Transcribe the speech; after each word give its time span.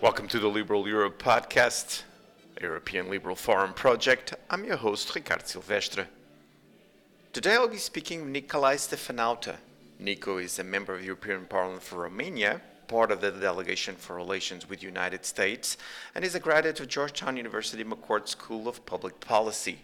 Welcome 0.00 0.28
to 0.28 0.38
the 0.38 0.46
Liberal 0.46 0.86
Europe 0.86 1.20
podcast, 1.20 2.04
a 2.56 2.62
European 2.62 3.10
Liberal 3.10 3.34
Forum 3.34 3.72
project. 3.72 4.32
I'm 4.48 4.64
your 4.64 4.76
host, 4.76 5.12
Ricardo 5.12 5.42
Silvestre. 5.44 6.06
Today 7.32 7.54
I'll 7.54 7.66
be 7.66 7.78
speaking 7.78 8.20
with 8.22 8.32
Nicolae 8.32 8.76
Stefanuta. 8.76 9.56
Nico 9.98 10.38
is 10.38 10.60
a 10.60 10.62
member 10.62 10.94
of 10.94 11.00
the 11.00 11.06
European 11.06 11.46
Parliament 11.46 11.82
for 11.82 12.02
Romania, 12.04 12.60
part 12.86 13.10
of 13.10 13.20
the 13.20 13.32
delegation 13.32 13.96
for 13.96 14.14
relations 14.14 14.68
with 14.68 14.78
the 14.78 14.86
United 14.86 15.24
States, 15.24 15.76
and 16.14 16.24
is 16.24 16.36
a 16.36 16.40
graduate 16.40 16.78
of 16.78 16.86
Georgetown 16.86 17.36
University 17.36 17.82
McCourt 17.82 18.28
School 18.28 18.68
of 18.68 18.86
Public 18.86 19.18
Policy. 19.18 19.80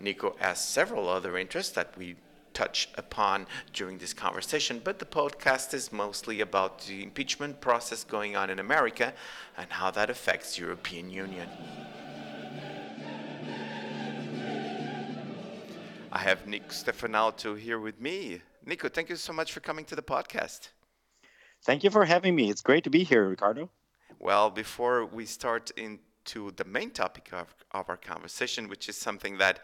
Nico 0.00 0.34
has 0.38 0.64
several 0.64 1.10
other 1.10 1.36
interests 1.36 1.72
that 1.72 1.92
we 1.98 2.16
touch 2.58 2.88
upon 2.96 3.46
during 3.72 3.98
this 3.98 4.12
conversation, 4.12 4.80
but 4.82 4.98
the 4.98 5.04
podcast 5.04 5.72
is 5.74 5.92
mostly 5.92 6.40
about 6.40 6.80
the 6.86 7.04
impeachment 7.04 7.60
process 7.60 8.02
going 8.02 8.34
on 8.34 8.50
in 8.50 8.58
America 8.58 9.14
and 9.56 9.70
how 9.70 9.92
that 9.92 10.10
affects 10.10 10.56
the 10.56 10.62
European 10.62 11.08
Union. 11.08 11.48
I 16.10 16.18
have 16.18 16.48
Nick 16.48 16.70
Stefanuta 16.70 17.56
here 17.56 17.78
with 17.78 18.00
me. 18.00 18.42
Nico, 18.66 18.88
thank 18.88 19.08
you 19.08 19.14
so 19.14 19.32
much 19.32 19.52
for 19.52 19.60
coming 19.60 19.84
to 19.84 19.94
the 19.94 20.02
podcast. 20.02 20.70
Thank 21.64 21.84
you 21.84 21.90
for 21.90 22.04
having 22.06 22.34
me. 22.34 22.50
It's 22.50 22.62
great 22.62 22.82
to 22.84 22.90
be 22.90 23.04
here, 23.04 23.28
Ricardo. 23.28 23.70
Well, 24.18 24.50
before 24.50 25.06
we 25.06 25.26
start 25.26 25.70
into 25.76 26.50
the 26.56 26.64
main 26.64 26.90
topic 26.90 27.28
of, 27.32 27.54
of 27.70 27.88
our 27.88 27.96
conversation, 27.96 28.68
which 28.68 28.88
is 28.88 28.96
something 28.96 29.38
that 29.38 29.60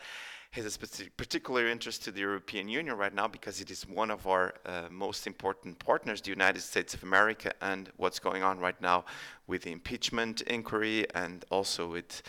has 0.62 0.76
a 0.76 1.10
particular 1.16 1.66
interest 1.66 2.04
to 2.04 2.12
the 2.12 2.20
European 2.20 2.68
Union 2.68 2.96
right 2.96 3.12
now 3.12 3.26
because 3.26 3.60
it 3.60 3.70
is 3.70 3.88
one 3.88 4.10
of 4.10 4.26
our 4.26 4.54
uh, 4.66 4.82
most 4.90 5.26
important 5.26 5.78
partners, 5.78 6.20
the 6.20 6.30
United 6.30 6.60
States 6.60 6.94
of 6.94 7.02
America, 7.02 7.52
and 7.60 7.90
what's 7.96 8.18
going 8.20 8.42
on 8.42 8.58
right 8.60 8.80
now 8.80 9.04
with 9.46 9.62
the 9.62 9.72
impeachment 9.72 10.42
inquiry 10.42 11.06
and 11.14 11.44
also 11.50 11.90
with 11.90 12.22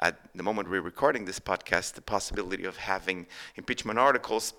at 0.00 0.16
the 0.34 0.42
moment 0.42 0.70
we're 0.70 0.80
recording 0.80 1.24
this 1.24 1.40
podcast, 1.40 1.94
the 1.94 2.00
possibility 2.00 2.64
of 2.64 2.76
having 2.76 3.26
impeachment 3.56 3.98
articles. 3.98 4.54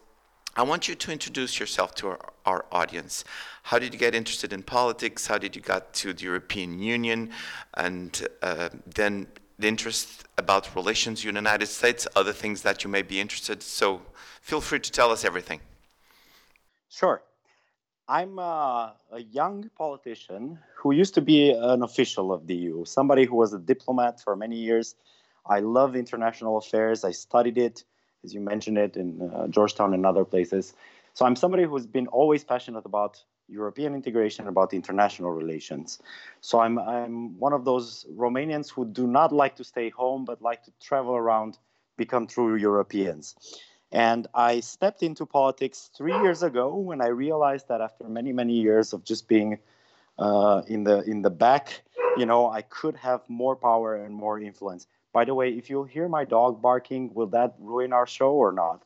I 0.56 0.64
want 0.64 0.88
you 0.88 0.96
to 0.96 1.12
introduce 1.12 1.60
yourself 1.60 1.96
to 1.96 2.10
our, 2.10 2.20
our, 2.46 2.66
audience. 2.72 3.24
How 3.64 3.80
did 3.80 3.94
you 3.94 4.00
get 4.00 4.16
interested 4.16 4.52
in 4.52 4.64
politics? 4.64 5.28
How 5.28 5.38
did 5.38 5.56
you 5.56 5.62
get 5.62 5.94
to 5.94 6.14
the 6.14 6.24
European 6.24 6.80
Union? 6.80 7.32
And 7.76 8.28
uh, 8.42 8.70
then 8.86 9.28
the 9.60 9.68
interest 9.68 10.24
about 10.38 10.74
relations 10.74 11.24
United 11.24 11.68
States, 11.68 12.08
other 12.16 12.32
things 12.32 12.62
that 12.62 12.84
you 12.84 12.90
may 12.90 13.02
be 13.02 13.20
interested. 13.20 13.62
So 13.62 14.02
feel 14.42 14.62
free 14.62 14.80
to 14.80 14.92
tell 14.92 15.12
us 15.12 15.26
everything. 15.26 15.60
Sure. 16.90 17.22
I'm 18.08 18.40
a, 18.40 18.96
a 19.12 19.22
young 19.22 19.70
politician 19.78 20.58
who 20.76 20.92
used 20.92 21.14
to 21.16 21.22
be 21.22 21.52
an 21.52 21.84
official 21.84 22.32
of 22.32 22.48
the 22.48 22.56
EU, 22.56 22.86
somebody 22.86 23.26
who 23.26 23.36
was 23.36 23.54
a 23.54 23.60
diplomat 23.60 24.20
for 24.22 24.36
many 24.36 24.56
years. 24.56 24.96
I 25.46 25.60
love 25.60 25.96
international 25.96 26.58
affairs. 26.58 27.04
I 27.04 27.12
studied 27.12 27.58
it, 27.58 27.84
as 28.24 28.34
you 28.34 28.40
mentioned 28.40 28.78
it, 28.78 28.98
in 28.98 29.22
uh, 29.22 29.48
Georgetown 29.50 29.94
and 29.94 30.06
other 30.06 30.26
places. 30.26 30.74
So 31.14 31.26
I'm 31.26 31.36
somebody 31.36 31.66
who's 31.66 31.86
been 31.86 32.08
always 32.08 32.44
passionate 32.44 32.86
about 32.86 33.24
European 33.50 33.96
integration, 33.96 34.48
about 34.48 34.74
international 34.74 35.32
relations. 35.32 36.00
So 36.42 36.60
I'm, 36.60 36.78
I'm 36.80 37.40
one 37.40 37.54
of 37.54 37.66
those 37.66 38.06
Romanians 38.16 38.72
who 38.72 38.86
do 38.86 39.08
not 39.08 39.32
like 39.32 39.56
to 39.58 39.64
stay 39.64 39.90
home, 39.90 40.26
but 40.26 40.42
like 40.42 40.64
to 40.64 40.72
travel 40.80 41.16
around, 41.16 41.58
become 41.98 42.28
true 42.28 42.56
Europeans. 42.56 43.36
And 43.92 44.28
I 44.34 44.60
stepped 44.60 45.02
into 45.02 45.26
politics 45.26 45.90
three 45.98 46.14
years 46.14 46.44
ago 46.44 46.76
when 46.76 47.02
I 47.02 47.08
realized 47.08 47.68
that 47.70 47.82
after 47.82 48.08
many, 48.08 48.32
many 48.32 48.54
years 48.54 48.94
of 48.94 49.04
just 49.04 49.28
being 49.28 49.58
uh, 50.20 50.62
in 50.68 50.84
the 50.84 51.02
in 51.04 51.22
the 51.22 51.30
back, 51.30 51.82
you 52.18 52.26
know, 52.26 52.50
I 52.50 52.62
could 52.62 52.96
have 52.98 53.22
more 53.28 53.56
power 53.56 53.96
and 53.96 54.14
more 54.14 54.40
influence. 54.40 54.86
By 55.12 55.26
the 55.26 55.34
way, 55.34 55.50
if 55.50 55.70
you 55.70 55.86
hear 55.86 56.08
my 56.08 56.24
dog 56.24 56.62
barking, 56.62 57.14
will 57.14 57.28
that 57.28 57.56
ruin 57.58 57.94
our 57.94 58.06
show 58.06 58.32
or 58.32 58.52
not? 58.52 58.84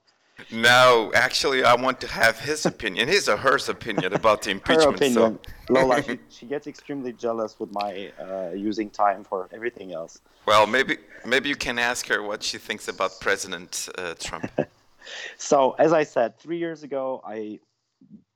No, 0.51 1.11
actually, 1.13 1.63
I 1.63 1.75
want 1.75 2.01
to 2.01 2.07
have 2.07 2.39
his 2.39 2.65
opinion, 2.65 3.07
his 3.07 3.29
or 3.29 3.37
her 3.37 3.57
opinion 3.67 4.13
about 4.13 4.41
the 4.41 4.51
impeachment. 4.57 4.83
Her 4.83 4.89
opinion. 4.89 5.39
So. 5.67 5.73
Lola, 5.73 6.01
she, 6.01 6.19
she, 6.29 6.45
gets 6.47 6.65
extremely 6.65 7.13
jealous 7.13 7.59
with 7.59 7.71
my 7.71 8.11
uh, 8.19 8.51
using 8.55 8.89
time 8.89 9.23
for 9.23 9.47
everything 9.53 9.93
else. 9.93 10.21
Well, 10.45 10.65
maybe 10.65 10.97
maybe 11.25 11.49
you 11.49 11.55
can 11.55 11.77
ask 11.77 12.07
her 12.07 12.21
what 12.23 12.41
she 12.41 12.57
thinks 12.57 12.87
about 12.87 13.19
President 13.19 13.89
uh, 13.97 14.15
Trump. 14.19 14.49
so, 15.37 15.71
as 15.77 15.93
I 15.93 16.03
said, 16.03 16.39
three 16.39 16.57
years 16.57 16.81
ago, 16.81 17.21
I 17.23 17.59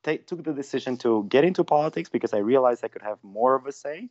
t- 0.03 0.19
took 0.19 0.43
the 0.43 0.53
decision 0.53 0.97
to 0.97 1.25
get 1.29 1.43
into 1.43 1.63
politics 1.63 2.09
because 2.09 2.31
I 2.31 2.39
realized 2.39 2.85
I 2.85 2.89
could 2.89 3.01
have 3.01 3.17
more 3.23 3.55
of 3.55 3.65
a 3.65 3.71
say. 3.71 4.09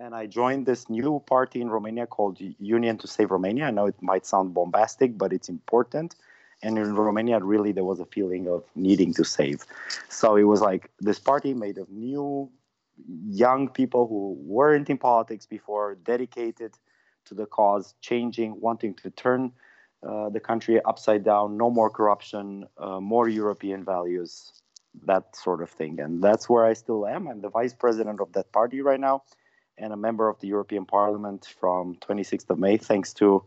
And 0.00 0.14
I 0.14 0.26
joined 0.26 0.64
this 0.64 0.88
new 0.88 1.20
party 1.26 1.60
in 1.60 1.68
Romania 1.68 2.06
called 2.06 2.38
Union 2.60 2.98
to 2.98 3.08
Save 3.08 3.32
Romania. 3.32 3.64
I 3.64 3.72
know 3.72 3.86
it 3.86 4.00
might 4.00 4.24
sound 4.26 4.54
bombastic, 4.54 5.18
but 5.18 5.32
it's 5.32 5.48
important 5.48 6.14
and 6.62 6.76
in 6.78 6.94
Romania, 6.94 7.38
really, 7.38 7.72
there 7.72 7.84
was 7.84 8.00
a 8.00 8.06
feeling 8.06 8.48
of 8.48 8.64
needing 8.74 9.14
to 9.14 9.24
save. 9.24 9.64
So 10.08 10.36
it 10.36 10.42
was 10.42 10.60
like 10.60 10.90
this 10.98 11.18
party 11.18 11.54
made 11.54 11.78
of 11.78 11.88
new, 11.90 12.50
young 13.28 13.68
people 13.68 14.08
who 14.08 14.36
weren't 14.40 14.90
in 14.90 14.98
politics 14.98 15.46
before, 15.46 15.94
dedicated 15.94 16.74
to 17.26 17.34
the 17.34 17.46
cause, 17.46 17.94
changing, 18.00 18.60
wanting 18.60 18.94
to 18.94 19.10
turn 19.10 19.52
uh, 20.02 20.30
the 20.30 20.40
country 20.40 20.80
upside 20.84 21.24
down, 21.24 21.56
no 21.56 21.70
more 21.70 21.90
corruption, 21.90 22.66
uh, 22.78 22.98
more 23.00 23.28
European 23.28 23.84
values, 23.84 24.52
that 25.04 25.36
sort 25.36 25.62
of 25.62 25.70
thing. 25.70 26.00
And 26.00 26.22
that's 26.22 26.48
where 26.48 26.64
I 26.64 26.72
still 26.72 27.06
am. 27.06 27.28
I'm 27.28 27.40
the 27.40 27.50
vice 27.50 27.74
president 27.74 28.20
of 28.20 28.32
that 28.32 28.50
party 28.50 28.80
right 28.80 28.98
now 28.98 29.22
and 29.76 29.92
a 29.92 29.96
member 29.96 30.28
of 30.28 30.40
the 30.40 30.48
European 30.48 30.84
Parliament 30.84 31.54
from 31.60 31.94
26th 31.96 32.50
of 32.50 32.58
May, 32.58 32.76
thanks 32.76 33.12
to 33.14 33.44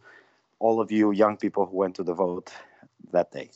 all 0.59 0.79
of 0.79 0.91
you 0.91 1.11
young 1.11 1.35
people 1.35 1.66
who 1.66 1.75
went 1.75 1.95
to 1.95 2.03
the 2.03 2.13
vote 2.13 2.53
that 3.11 3.31
day. 3.31 3.49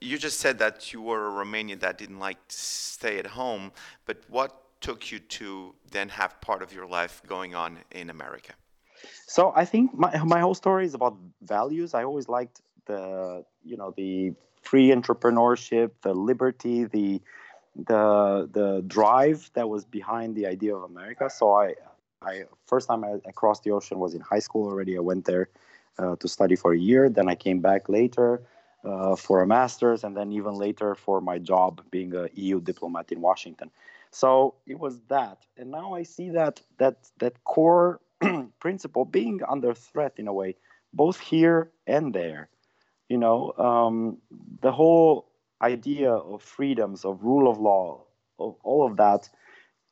You 0.00 0.16
just 0.16 0.40
said 0.40 0.58
that 0.58 0.92
you 0.92 1.02
were 1.02 1.28
a 1.28 1.44
Romanian 1.44 1.80
that 1.80 1.98
didn't 1.98 2.18
like 2.18 2.48
to 2.48 2.56
stay 2.56 3.18
at 3.18 3.26
home, 3.26 3.72
but 4.06 4.18
what 4.28 4.80
took 4.80 5.12
you 5.12 5.18
to 5.18 5.74
then 5.90 6.08
have 6.08 6.40
part 6.40 6.62
of 6.62 6.72
your 6.72 6.86
life 6.86 7.22
going 7.26 7.54
on 7.54 7.78
in 7.90 8.08
America? 8.10 8.54
So 9.26 9.52
I 9.54 9.64
think 9.64 9.94
my 9.94 10.16
my 10.24 10.40
whole 10.40 10.54
story 10.54 10.84
is 10.84 10.94
about 10.94 11.16
values. 11.42 11.94
I 11.94 12.04
always 12.04 12.28
liked 12.28 12.60
the 12.86 13.44
you 13.64 13.76
know 13.76 13.92
the 13.96 14.34
free 14.62 14.88
entrepreneurship, 14.88 15.90
the 16.02 16.14
liberty, 16.14 16.84
the 16.84 17.20
the 17.76 18.48
the 18.52 18.82
drive 18.86 19.50
that 19.54 19.68
was 19.68 19.84
behind 19.84 20.34
the 20.34 20.46
idea 20.46 20.74
of 20.74 20.82
America. 20.82 21.30
So 21.30 21.54
I 21.54 21.74
I 22.22 22.44
first 22.66 22.88
time 22.88 23.04
I, 23.04 23.12
I 23.26 23.32
crossed 23.32 23.62
the 23.64 23.70
ocean 23.70 23.98
was 23.98 24.14
in 24.14 24.20
high 24.20 24.40
school 24.40 24.66
already. 24.66 24.96
I 24.96 25.00
went 25.00 25.24
there 25.24 25.48
uh, 25.98 26.16
to 26.16 26.28
study 26.28 26.56
for 26.56 26.72
a 26.72 26.78
year. 26.78 27.08
Then 27.08 27.28
I 27.28 27.34
came 27.34 27.60
back 27.60 27.88
later 27.88 28.42
uh, 28.84 29.16
for 29.16 29.42
a 29.42 29.46
master's, 29.46 30.04
and 30.04 30.16
then 30.16 30.32
even 30.32 30.54
later 30.54 30.94
for 30.94 31.20
my 31.20 31.38
job 31.38 31.82
being 31.90 32.14
a 32.14 32.28
EU 32.34 32.60
diplomat 32.60 33.12
in 33.12 33.20
Washington. 33.20 33.70
So 34.10 34.54
it 34.66 34.78
was 34.78 35.00
that, 35.08 35.38
and 35.56 35.70
now 35.70 35.94
I 35.94 36.02
see 36.02 36.30
that 36.30 36.60
that 36.78 37.10
that 37.18 37.44
core 37.44 38.00
principle 38.60 39.04
being 39.04 39.40
under 39.48 39.74
threat 39.74 40.14
in 40.16 40.26
a 40.28 40.32
way, 40.32 40.56
both 40.92 41.20
here 41.20 41.70
and 41.86 42.12
there. 42.12 42.48
You 43.08 43.18
know, 43.18 43.52
um, 43.58 44.18
the 44.62 44.72
whole 44.72 45.30
idea 45.62 46.12
of 46.12 46.42
freedoms, 46.42 47.04
of 47.04 47.22
rule 47.22 47.50
of 47.50 47.58
law, 47.58 48.04
of 48.38 48.56
all 48.62 48.86
of 48.86 48.96
that 48.96 49.28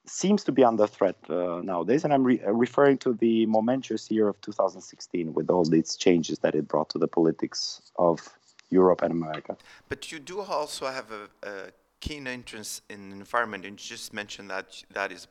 seems 0.06 0.43
to 0.44 0.53
be 0.53 0.65
under 0.65 0.87
threat 0.87 1.16
uh, 1.28 1.60
nowadays. 1.62 2.05
And 2.05 2.12
I'm 2.12 2.25
re- 2.25 2.41
referring 2.47 2.99
to 2.99 3.12
the 3.12 3.47
momentous 3.47 4.10
year 4.10 4.28
of 4.28 4.41
2016 4.41 5.34
with 5.34 5.50
all 5.50 5.65
these 5.65 5.97
changes 5.97 6.38
that 6.41 6.55
it 6.55 6.66
brought 6.66 6.88
to 6.91 6.99
the 6.99 7.09
politics 7.09 7.82
of 7.97 8.38
Europe 8.70 9.02
and 9.02 9.12
America. 9.12 9.56
But 9.88 10.12
you 10.12 10.18
do 10.18 10.40
also 10.40 10.86
have 10.86 11.06
a, 11.10 11.48
a 11.48 11.52
keen 12.00 12.26
interest 12.26 12.82
in 12.90 13.12
environment, 13.12 13.64
and 13.64 13.81
you 13.81 13.96
just 13.96 14.12
mentioned 14.12 14.50
that 14.50 14.82
that 14.93 15.12
is 15.12 15.26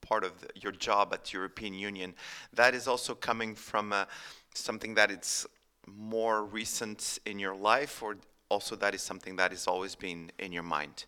part 0.00 0.24
of 0.24 0.40
the, 0.40 0.48
your 0.54 0.72
job 0.72 1.12
at 1.12 1.24
the 1.24 1.32
European 1.34 1.74
Union. 1.74 2.14
That 2.54 2.74
is 2.74 2.88
also 2.88 3.14
coming 3.14 3.54
from 3.54 3.92
uh, 3.92 4.06
something 4.54 4.94
that 4.94 5.10
it's 5.10 5.46
more 5.86 6.44
recent 6.44 7.18
in 7.26 7.38
your 7.38 7.54
life, 7.54 8.02
or 8.02 8.16
also 8.48 8.76
that 8.76 8.94
is 8.94 9.02
something 9.02 9.36
that 9.36 9.50
has 9.50 9.66
always 9.66 9.94
been 9.94 10.32
in 10.38 10.52
your 10.52 10.62
mind. 10.62 11.06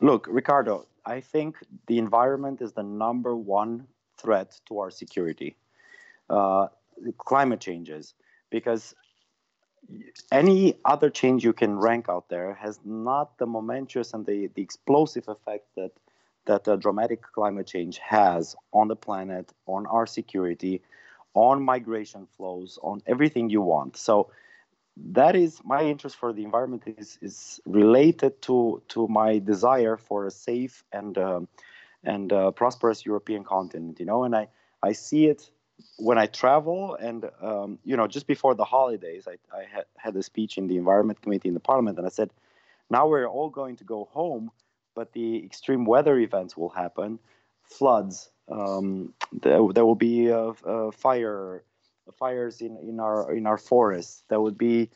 Look, 0.00 0.26
Ricardo, 0.28 0.86
I 1.04 1.20
think 1.20 1.56
the 1.86 1.98
environment 1.98 2.60
is 2.60 2.72
the 2.72 2.82
number 2.82 3.36
one 3.36 3.86
threat 4.16 4.60
to 4.66 4.78
our 4.78 4.90
security. 4.90 5.56
Uh, 6.30 6.68
climate 7.18 7.60
changes, 7.60 8.14
because 8.50 8.94
any 10.30 10.74
other 10.84 11.10
change 11.10 11.44
you 11.44 11.52
can 11.52 11.78
rank 11.78 12.08
out 12.08 12.28
there 12.28 12.54
has 12.54 12.78
not 12.84 13.38
the 13.38 13.46
momentous 13.46 14.12
and 14.12 14.26
the, 14.26 14.48
the 14.54 14.62
explosive 14.62 15.28
effect 15.28 15.66
that 15.76 15.92
that 16.48 16.80
dramatic 16.80 17.22
climate 17.22 17.66
change 17.66 17.98
has 17.98 18.56
on 18.72 18.88
the 18.88 18.96
planet, 18.96 19.52
on 19.66 19.86
our 19.86 20.06
security, 20.06 20.80
on 21.34 21.62
migration 21.62 22.26
flows, 22.36 22.78
on 22.82 23.02
everything 23.06 23.50
you 23.50 23.60
want. 23.60 23.98
So 23.98 24.30
that 24.96 25.36
is 25.36 25.60
my 25.64 25.84
interest 25.84 26.16
for 26.16 26.32
the 26.32 26.42
environment 26.42 26.82
is 26.86 27.18
is 27.20 27.60
related 27.66 28.40
to 28.42 28.82
to 28.88 29.06
my 29.08 29.38
desire 29.38 29.96
for 29.96 30.26
a 30.26 30.30
safe 30.30 30.84
and 30.92 31.16
um, 31.18 31.48
and 32.02 32.32
uh, 32.32 32.50
prosperous 32.50 33.04
European 33.04 33.44
continent. 33.44 34.00
You 34.00 34.06
know, 34.06 34.24
and 34.24 34.34
I 34.34 34.48
I 34.82 34.92
see 34.92 35.26
it 35.26 35.50
when 35.96 36.18
I 36.18 36.26
travel, 36.26 36.96
and 36.96 37.30
um, 37.40 37.78
you 37.84 37.96
know, 37.96 38.06
just 38.06 38.26
before 38.26 38.54
the 38.54 38.64
holidays, 38.64 39.26
I, 39.26 39.36
I 39.56 39.64
had, 39.64 39.84
had 39.96 40.16
a 40.16 40.22
speech 40.22 40.58
in 40.58 40.66
the 40.66 40.76
Environment 40.76 41.20
Committee 41.20 41.48
in 41.48 41.54
the 41.54 41.60
Parliament, 41.60 41.98
and 41.98 42.06
I 42.06 42.10
said, 42.10 42.30
now 42.90 43.06
we're 43.06 43.26
all 43.26 43.50
going 43.50 43.76
to 43.76 43.84
go 43.84 44.08
home, 44.12 44.50
but 44.94 45.12
the 45.12 45.44
extreme 45.44 45.84
weather 45.84 46.18
events 46.18 46.56
will 46.56 46.70
happen, 46.70 47.18
floods. 47.62 48.30
Um, 48.50 49.12
there, 49.32 49.60
there, 49.74 49.84
will 49.84 49.94
be 49.94 50.28
a, 50.28 50.38
a 50.38 50.92
fire, 50.92 51.64
fires 52.18 52.60
in, 52.60 52.78
in 52.78 52.98
our 52.98 53.32
in 53.34 53.46
our 53.46 53.58
forests. 53.58 54.22
There 54.28 54.40
would 54.40 54.56
be 54.56 54.90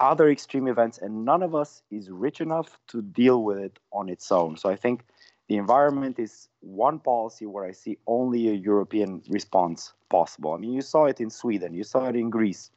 other 0.00 0.30
extreme 0.30 0.68
events, 0.68 0.98
and 0.98 1.24
none 1.24 1.42
of 1.42 1.54
us 1.54 1.82
is 1.90 2.10
rich 2.10 2.40
enough 2.40 2.78
to 2.88 3.02
deal 3.02 3.42
with 3.42 3.58
it 3.58 3.78
on 3.92 4.08
its 4.08 4.30
own. 4.30 4.56
So 4.56 4.68
I 4.68 4.76
think 4.76 5.04
the 5.48 5.56
environment 5.56 6.18
is 6.18 6.48
one 6.60 6.98
policy 6.98 7.46
where 7.46 7.64
I 7.64 7.72
see 7.72 7.98
only 8.06 8.48
a 8.48 8.52
European 8.52 9.22
response 9.28 9.92
possible. 10.08 10.52
I 10.52 10.58
mean, 10.58 10.72
you 10.72 10.82
saw 10.82 11.06
it 11.06 11.20
in 11.20 11.30
Sweden, 11.30 11.74
you 11.74 11.84
saw 11.84 12.06
it 12.06 12.16
in 12.16 12.30
Greece, 12.30 12.70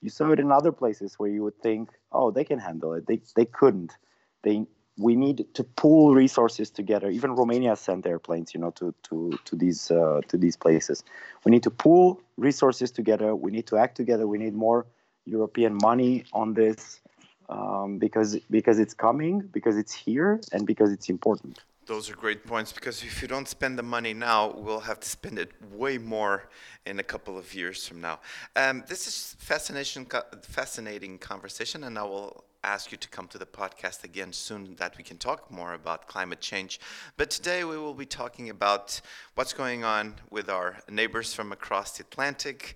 you 0.00 0.10
saw 0.10 0.30
it 0.32 0.40
in 0.40 0.52
other 0.52 0.72
places 0.72 1.14
where 1.18 1.30
you 1.30 1.42
would 1.42 1.58
think, 1.60 1.90
oh, 2.12 2.30
they 2.30 2.44
can 2.44 2.58
handle 2.58 2.92
it. 2.94 3.06
They, 3.06 3.20
they 3.36 3.44
couldn't. 3.44 3.96
They, 4.42 4.66
we 4.98 5.14
need 5.14 5.46
to 5.54 5.64
pool 5.64 6.14
resources 6.14 6.70
together. 6.70 7.08
Even 7.08 7.34
Romania 7.34 7.76
sent 7.76 8.06
airplanes, 8.06 8.52
you 8.52 8.60
know, 8.60 8.72
to 8.72 8.92
to 9.04 9.38
to 9.44 9.56
these 9.56 9.90
uh, 9.92 10.20
to 10.26 10.36
these 10.36 10.56
places. 10.56 11.04
We 11.44 11.50
need 11.50 11.62
to 11.62 11.70
pool 11.70 12.20
resources 12.36 12.90
together. 12.90 13.34
We 13.36 13.52
need 13.52 13.68
to 13.68 13.76
act 13.76 13.96
together. 13.96 14.26
We 14.26 14.38
need 14.38 14.54
more 14.54 14.86
European 15.24 15.78
money 15.80 16.24
on 16.32 16.54
this 16.54 17.00
um, 17.48 17.98
because 17.98 18.40
because 18.50 18.80
it's 18.80 18.94
coming, 18.94 19.40
because 19.52 19.76
it's 19.76 19.94
here, 19.94 20.40
and 20.52 20.66
because 20.66 20.90
it's 20.92 21.08
important. 21.08 21.60
Those 21.88 22.10
are 22.10 22.16
great 22.16 22.44
points 22.44 22.70
because 22.70 23.02
if 23.02 23.22
you 23.22 23.28
don't 23.28 23.48
spend 23.48 23.78
the 23.78 23.82
money 23.82 24.12
now, 24.12 24.52
we'll 24.54 24.80
have 24.80 25.00
to 25.00 25.08
spend 25.08 25.38
it 25.38 25.52
way 25.72 25.96
more 25.96 26.50
in 26.84 27.00
a 27.00 27.02
couple 27.02 27.38
of 27.38 27.54
years 27.54 27.88
from 27.88 28.02
now. 28.02 28.20
Um, 28.56 28.84
this 28.86 29.06
is 29.06 29.34
fascination, 29.38 30.06
fascinating 30.42 31.16
conversation, 31.16 31.84
and 31.84 31.98
I 31.98 32.02
will 32.02 32.44
ask 32.62 32.92
you 32.92 32.98
to 32.98 33.08
come 33.08 33.26
to 33.28 33.38
the 33.38 33.46
podcast 33.46 34.04
again 34.04 34.34
soon 34.34 34.74
that 34.76 34.98
we 34.98 35.02
can 35.02 35.16
talk 35.16 35.50
more 35.50 35.72
about 35.72 36.08
climate 36.08 36.40
change. 36.40 36.78
But 37.16 37.30
today 37.30 37.64
we 37.64 37.78
will 37.78 37.94
be 37.94 38.04
talking 38.04 38.50
about 38.50 39.00
what's 39.34 39.54
going 39.54 39.82
on 39.82 40.16
with 40.28 40.50
our 40.50 40.76
neighbors 40.90 41.32
from 41.32 41.52
across 41.52 41.96
the 41.96 42.02
Atlantic 42.02 42.74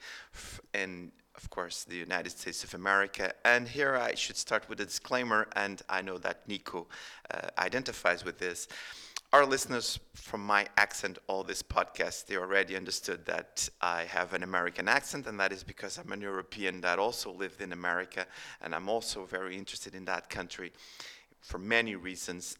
and 0.72 1.12
of 1.36 1.50
course, 1.50 1.84
the 1.84 1.96
United 1.96 2.30
States 2.30 2.64
of 2.64 2.74
America. 2.74 3.32
And 3.44 3.68
here 3.68 3.96
I 3.96 4.14
should 4.14 4.36
start 4.36 4.68
with 4.68 4.80
a 4.80 4.84
disclaimer, 4.84 5.48
and 5.56 5.82
I 5.88 6.02
know 6.02 6.18
that 6.18 6.46
Nico 6.46 6.88
uh, 7.30 7.48
identifies 7.58 8.24
with 8.24 8.38
this. 8.38 8.68
Our 9.32 9.46
listeners, 9.46 9.98
from 10.12 10.44
my 10.44 10.66
accent, 10.76 11.18
all 11.26 11.42
this 11.42 11.62
podcast, 11.62 12.26
they 12.26 12.36
already 12.36 12.76
understood 12.76 13.24
that 13.24 13.66
I 13.80 14.04
have 14.04 14.34
an 14.34 14.42
American 14.42 14.88
accent, 14.88 15.26
and 15.26 15.40
that 15.40 15.52
is 15.52 15.64
because 15.64 15.96
I'm 15.96 16.12
an 16.12 16.20
European 16.20 16.82
that 16.82 16.98
also 16.98 17.32
lived 17.32 17.62
in 17.62 17.72
America, 17.72 18.26
and 18.60 18.74
I'm 18.74 18.90
also 18.90 19.24
very 19.24 19.56
interested 19.56 19.94
in 19.94 20.04
that 20.04 20.28
country 20.28 20.70
for 21.40 21.58
many 21.58 21.94
reasons. 21.94 22.58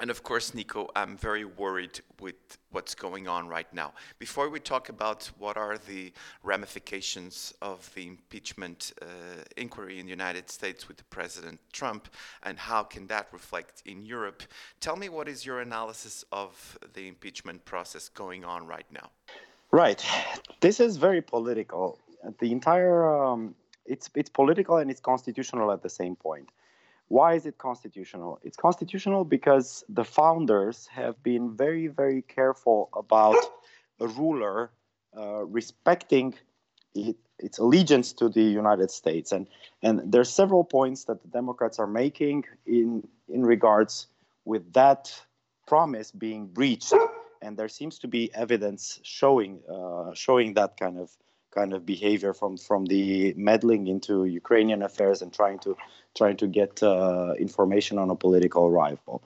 And 0.00 0.10
of 0.10 0.24
course, 0.24 0.54
Nico, 0.54 0.90
I'm 0.96 1.16
very 1.16 1.44
worried 1.44 2.00
with 2.20 2.34
what's 2.72 2.96
going 2.96 3.28
on 3.28 3.46
right 3.46 3.72
now. 3.72 3.92
Before 4.18 4.48
we 4.48 4.58
talk 4.58 4.88
about 4.88 5.30
what 5.38 5.56
are 5.56 5.78
the 5.78 6.12
ramifications 6.42 7.54
of 7.62 7.88
the 7.94 8.08
impeachment 8.08 8.92
uh, 9.00 9.06
inquiry 9.56 10.00
in 10.00 10.06
the 10.06 10.10
United 10.10 10.50
States 10.50 10.88
with 10.88 10.96
the 10.96 11.04
President 11.04 11.60
Trump 11.72 12.08
and 12.42 12.58
how 12.58 12.82
can 12.82 13.06
that 13.06 13.28
reflect 13.32 13.82
in 13.86 14.04
Europe, 14.04 14.42
tell 14.80 14.96
me 14.96 15.08
what 15.08 15.28
is 15.28 15.46
your 15.46 15.60
analysis 15.60 16.24
of 16.32 16.76
the 16.94 17.06
impeachment 17.06 17.64
process 17.64 18.08
going 18.08 18.44
on 18.44 18.66
right 18.66 18.86
now? 18.90 19.10
Right. 19.70 20.04
This 20.60 20.80
is 20.80 20.96
very 20.96 21.22
political. 21.22 21.98
The 22.40 22.50
entire 22.50 23.14
um, 23.14 23.54
it's 23.86 24.10
it's 24.14 24.30
political 24.30 24.78
and 24.78 24.90
it's 24.90 25.00
constitutional 25.00 25.70
at 25.70 25.82
the 25.82 25.90
same 25.90 26.16
point. 26.16 26.48
Why 27.08 27.34
is 27.34 27.46
it 27.46 27.58
constitutional? 27.58 28.38
It's 28.42 28.56
constitutional 28.56 29.24
because 29.24 29.84
the 29.88 30.04
founders 30.04 30.86
have 30.86 31.22
been 31.22 31.56
very, 31.56 31.86
very 31.86 32.22
careful 32.22 32.88
about 32.96 33.36
a 34.00 34.06
ruler 34.06 34.70
uh, 35.16 35.44
respecting 35.44 36.34
it, 36.94 37.16
its 37.38 37.58
allegiance 37.58 38.12
to 38.14 38.28
the 38.28 38.42
United 38.42 38.90
States. 38.90 39.32
And, 39.32 39.46
and 39.82 40.10
there 40.10 40.20
are 40.20 40.24
several 40.24 40.64
points 40.64 41.04
that 41.04 41.22
the 41.22 41.28
Democrats 41.28 41.78
are 41.78 41.86
making 41.86 42.44
in, 42.66 43.06
in 43.28 43.44
regards 43.44 44.06
with 44.44 44.72
that 44.72 45.12
promise 45.66 46.10
being 46.10 46.46
breached. 46.46 46.94
And 47.42 47.56
there 47.56 47.68
seems 47.68 47.98
to 48.00 48.08
be 48.08 48.30
evidence 48.34 49.00
showing, 49.02 49.60
uh, 49.70 50.14
showing 50.14 50.54
that 50.54 50.76
kind 50.78 50.98
of 50.98 51.10
kind 51.54 51.72
of 51.72 51.86
behavior 51.86 52.32
from 52.34 52.56
from 52.56 52.86
the 52.86 53.34
meddling 53.36 53.86
into 53.86 54.24
Ukrainian 54.24 54.82
affairs 54.82 55.22
and 55.22 55.32
trying 55.32 55.58
to 55.60 55.76
trying 56.14 56.36
to 56.38 56.46
get 56.46 56.82
uh, 56.82 57.34
information 57.38 57.98
on 57.98 58.10
a 58.10 58.16
political 58.16 58.70
rival. 58.70 59.22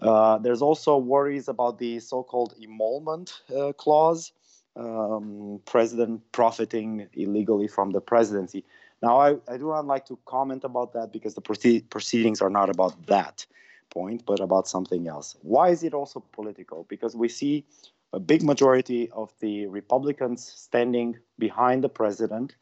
Uh, 0.00 0.38
there's 0.38 0.62
also 0.62 0.96
worries 0.96 1.48
about 1.48 1.78
the 1.78 2.00
so-called 2.00 2.54
emolument 2.60 3.40
uh, 3.56 3.72
clause, 3.72 4.32
um, 4.74 5.60
president 5.64 6.20
profiting 6.32 7.06
illegally 7.14 7.68
from 7.68 7.92
the 7.92 8.00
presidency. 8.00 8.64
Now, 9.00 9.20
I, 9.20 9.36
I 9.48 9.56
do 9.58 9.68
not 9.68 9.86
like 9.86 10.06
to 10.06 10.18
comment 10.26 10.64
about 10.64 10.92
that 10.94 11.12
because 11.12 11.34
the 11.34 11.40
proceed- 11.40 11.88
proceedings 11.90 12.40
are 12.40 12.50
not 12.50 12.68
about 12.68 13.06
that 13.06 13.46
point, 13.90 14.24
but 14.26 14.40
about 14.40 14.66
something 14.66 15.06
else. 15.06 15.36
Why 15.42 15.70
is 15.70 15.82
it 15.82 15.94
also 15.94 16.20
political? 16.32 16.84
Because 16.88 17.14
we 17.14 17.28
see 17.28 17.64
a 18.12 18.20
big 18.20 18.42
majority 18.42 19.10
of 19.10 19.32
the 19.40 19.66
Republicans 19.66 20.44
standing 20.44 21.18
behind 21.38 21.82
the 21.82 21.88
president, 21.88 22.54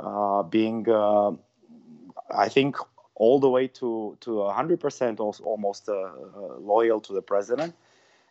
uh, 0.00 0.42
being, 0.42 0.88
uh, 0.88 1.32
I 2.30 2.48
think, 2.48 2.76
all 3.14 3.40
the 3.40 3.48
way 3.48 3.66
to 3.66 4.16
to 4.20 4.30
100% 4.30 5.20
almost 5.44 5.88
uh, 5.88 5.92
uh, 5.92 6.10
loyal 6.58 7.00
to 7.00 7.12
the 7.12 7.22
president. 7.22 7.74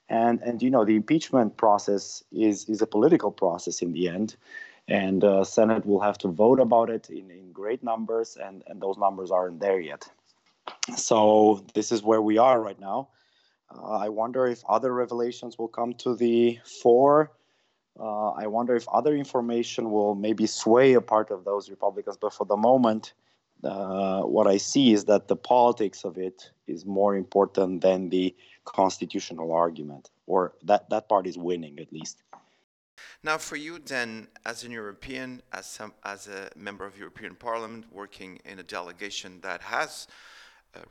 And 0.09 0.39
and 0.41 0.61
you 0.61 0.69
know 0.69 0.85
the 0.85 0.95
impeachment 0.95 1.57
process 1.57 2.23
is 2.31 2.69
is 2.69 2.81
a 2.81 2.87
political 2.87 3.31
process 3.31 3.81
in 3.81 3.91
the 3.91 4.07
end, 4.07 4.35
and 4.87 5.23
uh, 5.23 5.43
Senate 5.43 5.83
will 5.83 6.01
have 6.01 6.19
to 6.19 6.27
vote 6.27 6.59
about 6.59 6.91
it 6.91 7.09
in, 7.09 7.31
in 7.31 7.51
great 7.51 7.83
numbers, 7.83 8.37
and 8.37 8.63
and 8.67 8.79
those 8.79 8.99
numbers 8.99 9.31
aren't 9.31 9.59
there 9.59 9.79
yet. 9.79 10.07
So 10.95 11.65
this 11.73 11.91
is 11.91 12.03
where 12.03 12.21
we 12.21 12.37
are 12.37 12.61
right 12.61 12.79
now. 12.79 13.07
Uh, 13.73 13.97
I 13.97 14.09
wonder 14.09 14.45
if 14.47 14.63
other 14.67 14.93
revelations 14.93 15.57
will 15.57 15.67
come 15.67 15.93
to 15.95 16.15
the 16.15 16.59
fore. 16.81 17.31
Uh, 17.99 18.31
I 18.31 18.47
wonder 18.47 18.75
if 18.75 18.87
other 18.89 19.15
information 19.15 19.89
will 19.91 20.15
maybe 20.15 20.45
sway 20.47 20.93
a 20.93 21.01
part 21.01 21.31
of 21.31 21.45
those 21.45 21.69
Republicans. 21.69 22.17
But 22.17 22.33
for 22.33 22.45
the 22.45 22.57
moment, 22.57 23.13
uh, 23.63 24.21
what 24.21 24.47
I 24.47 24.57
see 24.57 24.93
is 24.93 25.05
that 25.05 25.27
the 25.27 25.35
politics 25.35 26.03
of 26.03 26.17
it 26.17 26.51
is 26.67 26.85
more 26.85 27.15
important 27.15 27.81
than 27.81 28.09
the 28.09 28.35
constitutional 28.65 29.53
argument, 29.53 30.09
or 30.27 30.53
that, 30.63 30.89
that 30.89 31.07
part 31.07 31.25
is 31.25 31.37
winning 31.37 31.79
at 31.79 31.91
least. 31.93 32.21
Now, 33.23 33.37
for 33.37 33.55
you, 33.55 33.79
then, 33.79 34.27
as 34.45 34.63
an 34.63 34.71
European, 34.71 35.41
as, 35.51 35.65
some, 35.65 35.93
as 36.03 36.27
a 36.27 36.49
member 36.55 36.85
of 36.85 36.97
European 36.97 37.35
Parliament, 37.35 37.85
working 37.91 38.39
in 38.45 38.59
a 38.59 38.63
delegation 38.63 39.39
that 39.41 39.61
has 39.61 40.07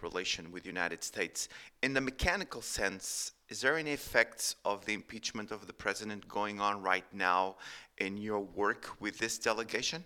relation 0.03 0.51
with 0.53 0.63
the 0.63 0.69
United 0.69 1.03
States. 1.03 1.49
In 1.83 1.95
the 1.95 2.01
mechanical 2.01 2.63
sense, 2.63 3.33
is 3.49 3.61
there 3.61 3.77
any 3.77 3.93
effects 3.93 4.57
of 4.65 4.85
the 4.87 4.95
impeachment 4.95 5.51
of 5.51 5.67
the 5.67 5.73
president 5.73 6.27
going 6.29 6.61
on 6.61 6.83
right 6.83 7.05
now 7.13 7.57
in 7.99 8.17
your 8.17 8.41
work 8.41 9.01
with 9.01 9.19
this 9.19 9.39
delegation? 9.39 10.05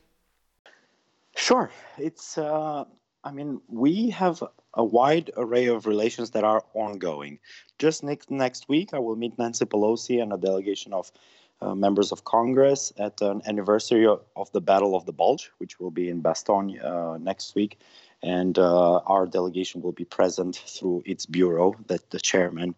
Sure. 1.37 1.71
It's, 1.97 2.37
uh, 2.37 2.85
I 3.23 3.31
mean, 3.31 3.61
we 3.69 4.11
have 4.11 4.43
a 4.75 4.85
wide 4.85 5.31
array 5.37 5.67
of 5.67 5.87
relations 5.87 6.31
that 6.33 6.45
are 6.45 6.65
ongoing. 6.75 7.39
Just 7.79 8.03
next, 8.03 8.31
next 8.31 8.69
week, 8.69 8.91
I 8.93 8.99
will 8.99 9.17
meet 9.17 9.39
Nancy 9.39 9.65
Pelosi 9.65 10.21
and 10.23 10.33
a 10.33 10.37
delegation 10.37 10.93
of 10.93 11.13
uh, 11.61 11.75
members 11.75 12.13
of 12.13 12.25
Congress 12.25 12.93
at 12.99 13.21
an 13.21 13.43
anniversary 13.47 14.07
of, 14.07 14.23
of, 14.37 14.51
the 14.53 14.61
Battle 14.61 14.95
of 14.95 15.07
the 15.07 15.13
Bulge, 15.13 15.51
which 15.59 15.81
will 15.81 15.91
be 15.91 16.09
in 16.09 16.23
Bastogne 16.23 16.85
uh, 16.85 17.19
next 17.19 17.55
week 17.57 17.79
and 18.23 18.59
uh, 18.59 18.99
our 18.99 19.27
delegation 19.27 19.81
will 19.83 19.93
be 19.93 20.05
present 20.05 20.57
through 20.67 21.03
its 21.07 21.27
bureau, 21.27 21.75
that 21.87 22.11
the 22.11 22.19
chairman 22.19 22.75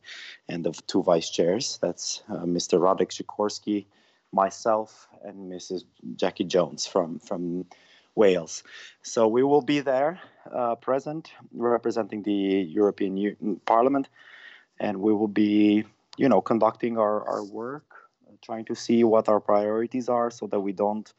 and 0.49 0.65
the 0.65 0.73
two 0.87 1.03
vice 1.03 1.31
chairs. 1.31 1.79
That's 1.81 2.23
uh, 2.29 2.45
Mr. 2.45 2.79
Radek 2.79 3.11
Sikorski, 3.11 3.87
myself, 4.33 5.09
and 5.25 5.51
Mrs. 5.51 5.85
Jackie 6.17 6.45
Jones 6.45 6.87
from 6.87 7.19
from 7.19 7.65
Wales. 8.15 8.63
So 9.03 9.29
we 9.29 9.43
will 9.43 9.63
be 9.63 9.81
there, 9.81 10.21
uh, 10.53 10.75
present, 10.75 11.33
representing 11.53 12.23
the 12.23 12.33
European 12.33 13.17
U- 13.17 13.61
Parliament, 13.65 14.09
and 14.79 15.01
we 15.01 15.13
will 15.15 15.29
be, 15.29 15.85
you 16.19 16.29
know, 16.29 16.41
conducting 16.41 16.99
our 16.99 17.27
our 17.27 17.45
work, 17.45 17.85
trying 18.43 18.67
to 18.67 18.75
see 18.75 19.05
what 19.05 19.29
our 19.29 19.41
priorities 19.41 20.09
are, 20.09 20.31
so 20.31 20.47
that 20.49 20.61
we 20.61 20.73
don't 20.73 21.15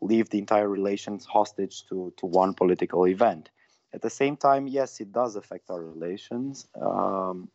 leave 0.00 0.30
the 0.30 0.38
entire 0.38 0.68
relations 0.68 1.24
hostage 1.24 1.86
to, 1.88 2.12
to 2.16 2.26
one 2.26 2.54
political 2.54 3.06
event. 3.06 3.50
At 3.92 4.02
the 4.02 4.10
same 4.10 4.36
time, 4.36 4.66
yes, 4.66 5.00
it 5.00 5.12
does 5.12 5.36
affect 5.36 5.70
our 5.70 5.82
relations. 5.82 6.66
Um, 6.80 7.48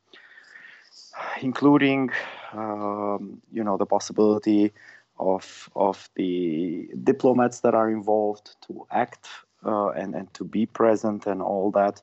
including, 1.41 2.11
um, 2.53 3.41
you 3.51 3.63
know, 3.63 3.77
the 3.77 3.85
possibility 3.85 4.73
of 5.19 5.69
of 5.75 6.09
the 6.15 6.89
diplomats 7.03 7.59
that 7.61 7.75
are 7.75 7.89
involved 7.89 8.55
to 8.67 8.85
act 8.91 9.27
uh, 9.65 9.89
and 9.89 10.15
and 10.15 10.33
to 10.33 10.43
be 10.43 10.65
present 10.65 11.27
and 11.27 11.41
all 11.41 11.71
that. 11.71 12.01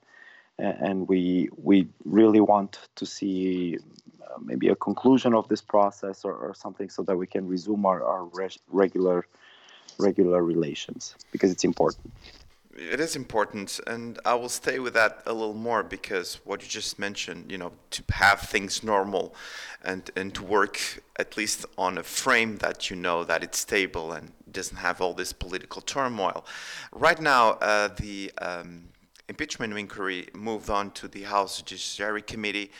And 0.59 1.09
we 1.09 1.49
we 1.57 1.89
really 2.05 2.41
want 2.41 2.79
to 2.97 3.07
see 3.07 3.79
uh, 4.23 4.39
maybe 4.41 4.69
a 4.69 4.77
conclusion 4.77 5.35
of 5.35 5.49
this 5.49 5.63
process 5.63 6.25
or, 6.25 6.35
or, 6.35 6.55
something 6.55 6.91
so 6.91 7.03
that 7.03 7.17
we 7.17 7.27
can 7.27 7.49
resume 7.49 7.87
our, 7.87 8.05
our 8.05 8.29
regular 8.69 9.27
regular 9.99 10.43
relations 10.43 11.15
because 11.33 11.51
it's 11.51 11.65
important. 11.65 12.13
It 12.77 13.01
is 13.01 13.15
important, 13.15 13.79
and 13.87 14.19
I 14.25 14.35
will 14.35 14.49
stay 14.49 14.79
with 14.79 14.95
that 14.95 15.23
a 15.27 15.35
little 15.35 15.55
more 15.55 15.83
because 15.83 16.41
what 16.45 16.63
you 16.63 16.69
just 16.69 16.99
mentioned, 16.99 17.51
you 17.51 17.59
know, 17.59 17.73
to 17.91 18.03
have 18.13 18.41
things 18.41 18.83
normal 18.83 19.35
and, 19.85 20.09
and 20.17 20.33
to 20.35 20.43
work 20.43 21.03
at 21.19 21.37
least 21.37 21.67
on 21.77 21.99
a 21.99 22.03
frame 22.03 22.57
that 22.59 22.89
you 22.89 22.97
know 22.97 23.25
that 23.25 23.43
it's 23.43 23.59
stable 23.59 24.13
and 24.13 24.33
doesn't 24.51 24.79
have 24.79 25.01
all 25.03 25.13
this 25.13 25.33
political 25.33 25.83
turmoil. 25.83 26.47
Right 26.93 27.21
now, 27.21 27.51
uh, 27.61 27.89
the 27.89 28.33
um, 28.41 28.85
impeachment 29.29 29.77
inquiry 29.77 30.29
moved 30.35 30.71
on 30.71 30.91
to 30.93 31.07
the 31.07 31.23
House 31.23 31.63
Judiciary 31.63 32.23
Committee. 32.23 32.71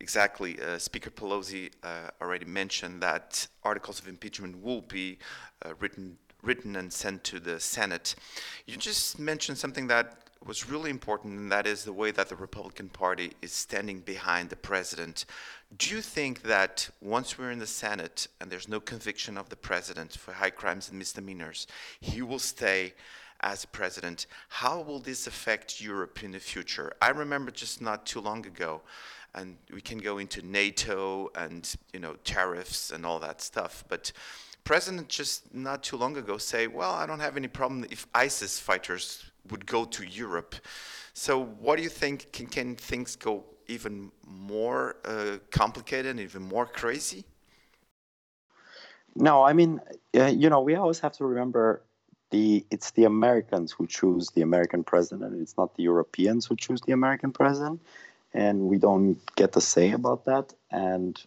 Exactly, 0.00 0.60
uh, 0.60 0.78
Speaker 0.78 1.10
Pelosi 1.10 1.70
uh, 1.82 2.10
already 2.22 2.46
mentioned 2.46 3.02
that 3.02 3.46
articles 3.62 4.00
of 4.00 4.08
impeachment 4.08 4.62
will 4.62 4.80
be 4.80 5.18
uh, 5.64 5.74
written 5.78 6.16
written 6.42 6.76
and 6.76 6.92
sent 6.92 7.24
to 7.24 7.40
the 7.40 7.60
Senate. 7.60 8.14
You 8.66 8.76
just 8.76 9.18
mentioned 9.18 9.58
something 9.58 9.86
that 9.88 10.20
was 10.44 10.70
really 10.70 10.90
important, 10.90 11.38
and 11.38 11.52
that 11.52 11.66
is 11.66 11.84
the 11.84 11.92
way 11.92 12.10
that 12.12 12.28
the 12.28 12.36
Republican 12.36 12.88
Party 12.88 13.32
is 13.42 13.52
standing 13.52 14.00
behind 14.00 14.48
the 14.48 14.56
president. 14.56 15.26
Do 15.76 15.94
you 15.94 16.00
think 16.00 16.42
that 16.42 16.88
once 17.00 17.38
we're 17.38 17.50
in 17.50 17.58
the 17.58 17.66
Senate 17.66 18.26
and 18.40 18.50
there's 18.50 18.68
no 18.68 18.80
conviction 18.80 19.36
of 19.36 19.50
the 19.50 19.56
president 19.56 20.12
for 20.12 20.32
high 20.32 20.50
crimes 20.50 20.88
and 20.88 20.98
misdemeanors, 20.98 21.66
he 22.00 22.22
will 22.22 22.38
stay 22.38 22.94
as 23.40 23.66
president? 23.66 24.26
How 24.48 24.80
will 24.80 24.98
this 24.98 25.26
affect 25.26 25.80
Europe 25.80 26.22
in 26.24 26.32
the 26.32 26.40
future? 26.40 26.94
I 27.02 27.10
remember 27.10 27.50
just 27.50 27.82
not 27.82 28.06
too 28.06 28.20
long 28.20 28.46
ago, 28.46 28.80
and 29.34 29.56
we 29.72 29.80
can 29.80 29.98
go 29.98 30.18
into 30.18 30.42
NATO 30.42 31.30
and 31.34 31.72
you 31.92 32.00
know 32.00 32.14
tariffs 32.24 32.90
and 32.90 33.04
all 33.04 33.18
that 33.20 33.42
stuff, 33.42 33.84
but 33.88 34.12
president 34.64 35.08
just 35.08 35.54
not 35.54 35.82
too 35.82 35.96
long 35.96 36.16
ago 36.16 36.38
say, 36.38 36.66
well, 36.66 36.92
I 36.92 37.06
don't 37.06 37.20
have 37.20 37.36
any 37.36 37.48
problem 37.48 37.84
if 37.90 38.06
ISIS 38.14 38.58
fighters 38.58 39.30
would 39.50 39.66
go 39.66 39.84
to 39.84 40.04
Europe. 40.04 40.54
So 41.12 41.42
what 41.42 41.76
do 41.76 41.82
you 41.82 41.88
think? 41.88 42.32
Can, 42.32 42.46
can 42.46 42.76
things 42.76 43.16
go 43.16 43.44
even 43.66 44.10
more 44.26 44.96
uh, 45.04 45.38
complicated 45.50 46.12
and 46.12 46.20
even 46.20 46.42
more 46.42 46.66
crazy? 46.66 47.24
No, 49.16 49.42
I 49.42 49.52
mean, 49.52 49.80
uh, 50.16 50.26
you 50.26 50.48
know, 50.48 50.60
we 50.60 50.74
always 50.76 51.00
have 51.00 51.12
to 51.14 51.24
remember 51.24 51.82
the 52.30 52.64
it's 52.70 52.92
the 52.92 53.04
Americans 53.04 53.72
who 53.72 53.86
choose 53.86 54.28
the 54.30 54.42
American 54.42 54.84
president. 54.84 55.40
It's 55.40 55.56
not 55.56 55.74
the 55.74 55.82
Europeans 55.82 56.46
who 56.46 56.54
choose 56.56 56.80
the 56.82 56.92
American 56.92 57.32
president, 57.32 57.82
and 58.32 58.60
we 58.62 58.78
don't 58.78 59.18
get 59.36 59.52
to 59.52 59.60
say 59.60 59.92
about 59.92 60.24
that. 60.26 60.54
And 60.70 61.20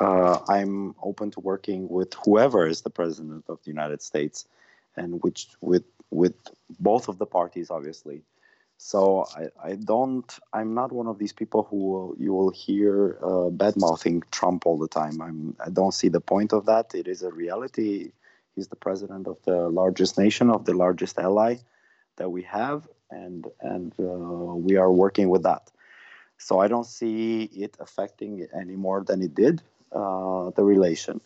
uh, 0.00 0.38
I'm 0.48 0.94
open 1.02 1.30
to 1.32 1.40
working 1.40 1.88
with 1.88 2.14
whoever 2.24 2.66
is 2.66 2.82
the 2.82 2.90
president 2.90 3.44
of 3.48 3.62
the 3.64 3.70
United 3.70 4.02
States, 4.02 4.46
and 4.96 5.22
which 5.22 5.48
with 5.60 5.84
with 6.10 6.34
both 6.78 7.08
of 7.08 7.18
the 7.18 7.26
parties, 7.26 7.70
obviously. 7.70 8.22
So 8.76 9.26
I, 9.36 9.70
I 9.70 9.74
don't. 9.76 10.30
I'm 10.52 10.74
not 10.74 10.92
one 10.92 11.06
of 11.06 11.18
these 11.18 11.32
people 11.32 11.66
who 11.70 11.76
will, 11.76 12.16
you 12.18 12.34
will 12.34 12.50
hear 12.50 13.16
uh, 13.22 13.48
bad 13.48 13.74
mouthing 13.76 14.22
Trump 14.32 14.66
all 14.66 14.76
the 14.76 14.88
time. 14.88 15.22
I'm. 15.22 15.56
I 15.64 15.70
don't 15.70 15.94
see 15.94 16.08
the 16.08 16.20
point 16.20 16.52
of 16.52 16.66
that. 16.66 16.94
It 16.94 17.08
is 17.08 17.22
a 17.22 17.30
reality. 17.30 18.12
He's 18.54 18.68
the 18.68 18.76
president 18.76 19.28
of 19.28 19.38
the 19.44 19.68
largest 19.68 20.18
nation, 20.18 20.50
of 20.50 20.66
the 20.66 20.74
largest 20.74 21.18
ally 21.18 21.56
that 22.16 22.30
we 22.30 22.42
have, 22.42 22.86
and 23.10 23.46
and 23.60 23.94
uh, 23.98 24.54
we 24.68 24.76
are 24.76 24.92
working 24.92 25.30
with 25.30 25.44
that. 25.44 25.70
So 26.42 26.58
I 26.58 26.66
don't 26.68 26.86
see 26.86 27.44
it 27.44 27.76
affecting 27.78 28.46
any 28.52 28.74
more 28.74 29.04
than 29.04 29.22
it 29.22 29.34
did 29.34 29.62
uh, 29.92 30.50
the 30.50 30.64
relation. 30.64 31.20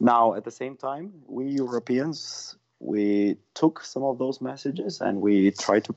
Now, 0.00 0.34
at 0.34 0.44
the 0.44 0.50
same 0.50 0.76
time, 0.76 1.12
we 1.26 1.46
Europeans 1.46 2.56
we 2.80 3.36
took 3.54 3.84
some 3.84 4.02
of 4.02 4.18
those 4.18 4.40
messages 4.40 5.02
and 5.02 5.20
we 5.20 5.50
try 5.52 5.80
to 5.80 5.94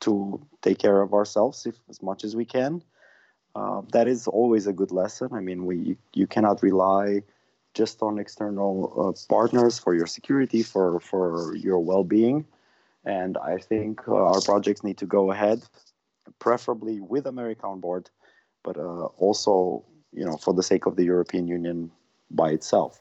to 0.00 0.40
take 0.62 0.78
care 0.78 1.02
of 1.02 1.12
ourselves 1.12 1.66
if, 1.66 1.76
as 1.88 2.02
much 2.02 2.24
as 2.24 2.34
we 2.34 2.46
can. 2.46 2.82
Uh, 3.54 3.82
that 3.92 4.08
is 4.08 4.26
always 4.26 4.66
a 4.66 4.72
good 4.72 4.90
lesson. 4.90 5.28
I 5.32 5.40
mean, 5.40 5.64
we 5.66 5.96
you 6.14 6.26
cannot 6.26 6.62
rely 6.62 7.22
just 7.74 8.02
on 8.02 8.18
external 8.18 8.74
uh, 8.98 9.12
partners 9.28 9.78
for 9.78 9.94
your 9.94 10.06
security, 10.06 10.62
for 10.62 10.98
for 10.98 11.54
your 11.54 11.78
well-being, 11.78 12.46
and 13.04 13.36
I 13.36 13.58
think 13.58 14.08
uh, 14.08 14.14
our 14.14 14.40
projects 14.40 14.82
need 14.82 14.98
to 14.98 15.06
go 15.06 15.30
ahead 15.30 15.62
preferably 16.38 17.00
with 17.00 17.26
America 17.26 17.66
on 17.66 17.80
board, 17.80 18.10
but 18.62 18.76
uh, 18.76 19.06
also, 19.18 19.84
you 20.12 20.24
know, 20.24 20.36
for 20.36 20.54
the 20.54 20.62
sake 20.62 20.86
of 20.86 20.96
the 20.96 21.04
European 21.04 21.46
Union 21.48 21.90
by 22.30 22.50
itself. 22.50 23.00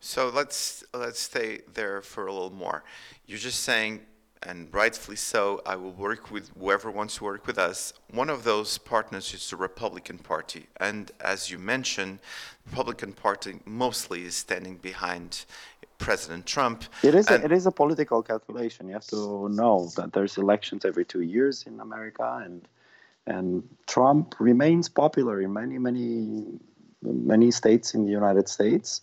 So 0.00 0.30
let's 0.34 0.82
let's 0.94 1.20
stay 1.20 1.60
there 1.74 2.00
for 2.00 2.26
a 2.26 2.32
little 2.32 2.52
more. 2.52 2.84
You're 3.26 3.38
just 3.38 3.60
saying, 3.60 4.00
and 4.42 4.72
rightfully 4.72 5.16
so, 5.16 5.60
I 5.66 5.76
will 5.76 5.92
work 5.92 6.30
with 6.30 6.50
whoever 6.58 6.90
wants 6.90 7.16
to 7.16 7.24
work 7.24 7.46
with 7.46 7.58
us. 7.58 7.92
One 8.10 8.30
of 8.30 8.44
those 8.44 8.78
partners 8.78 9.34
is 9.34 9.50
the 9.50 9.56
Republican 9.56 10.18
Party, 10.18 10.66
and 10.78 11.10
as 11.20 11.50
you 11.50 11.58
mentioned, 11.58 12.20
the 12.64 12.70
Republican 12.70 13.12
Party 13.12 13.60
mostly 13.64 14.24
is 14.24 14.36
standing 14.36 14.76
behind 14.76 15.44
President 15.98 16.46
Trump. 16.46 16.84
It 17.02 17.14
is, 17.14 17.30
a, 17.30 17.44
it 17.44 17.52
is 17.52 17.66
a 17.66 17.70
political 17.70 18.22
calculation. 18.22 18.88
You 18.88 18.94
have 18.94 19.06
to 19.08 19.48
know 19.50 19.90
that 19.96 20.12
there's 20.14 20.38
elections 20.38 20.84
every 20.84 21.04
two 21.04 21.20
years 21.20 21.64
in 21.66 21.78
America, 21.80 22.40
and 22.42 22.66
and 23.26 23.62
Trump 23.86 24.34
remains 24.40 24.88
popular 24.88 25.40
in 25.40 25.52
many, 25.52 25.78
many, 25.78 26.46
many 27.02 27.50
states 27.50 27.94
in 27.94 28.04
the 28.04 28.10
United 28.10 28.48
States, 28.48 29.02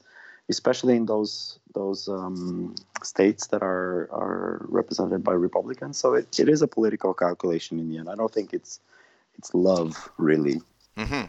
especially 0.49 0.95
in 0.95 1.05
those 1.05 1.59
those 1.73 2.07
um, 2.07 2.75
states 3.03 3.47
that 3.47 3.61
are 3.61 4.09
are 4.11 4.65
represented 4.69 5.23
by 5.23 5.33
Republicans. 5.33 5.97
So 5.97 6.13
it, 6.15 6.39
it 6.39 6.49
is 6.49 6.61
a 6.61 6.67
political 6.67 7.13
calculation 7.13 7.79
in 7.79 7.89
the 7.89 7.97
end. 7.97 8.09
I 8.09 8.15
don't 8.15 8.33
think 8.33 8.53
it's 8.53 8.79
it's 9.37 9.53
love 9.53 10.09
really. 10.17 10.61
Mm-hmm. 10.97 11.25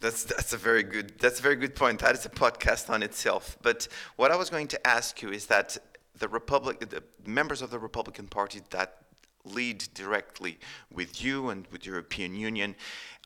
That's 0.00 0.24
that's 0.24 0.52
a 0.52 0.56
very 0.56 0.82
good 0.82 1.18
that's 1.18 1.38
a 1.38 1.42
very 1.42 1.56
good 1.56 1.76
point. 1.76 2.00
That 2.00 2.14
is 2.14 2.26
a 2.26 2.30
podcast 2.30 2.90
on 2.90 3.02
itself. 3.02 3.56
But 3.62 3.88
what 4.16 4.30
I 4.30 4.36
was 4.36 4.50
going 4.50 4.68
to 4.68 4.86
ask 4.86 5.22
you 5.22 5.30
is 5.30 5.46
that 5.46 5.78
the 6.18 6.28
Republic, 6.28 6.80
the 6.80 7.02
members 7.24 7.62
of 7.62 7.70
the 7.70 7.78
Republican 7.78 8.26
Party 8.26 8.60
that 8.70 8.98
lead 9.44 9.84
directly 9.94 10.58
with 10.92 11.22
you 11.24 11.50
and 11.50 11.66
with 11.72 11.84
European 11.86 12.34
Union, 12.34 12.74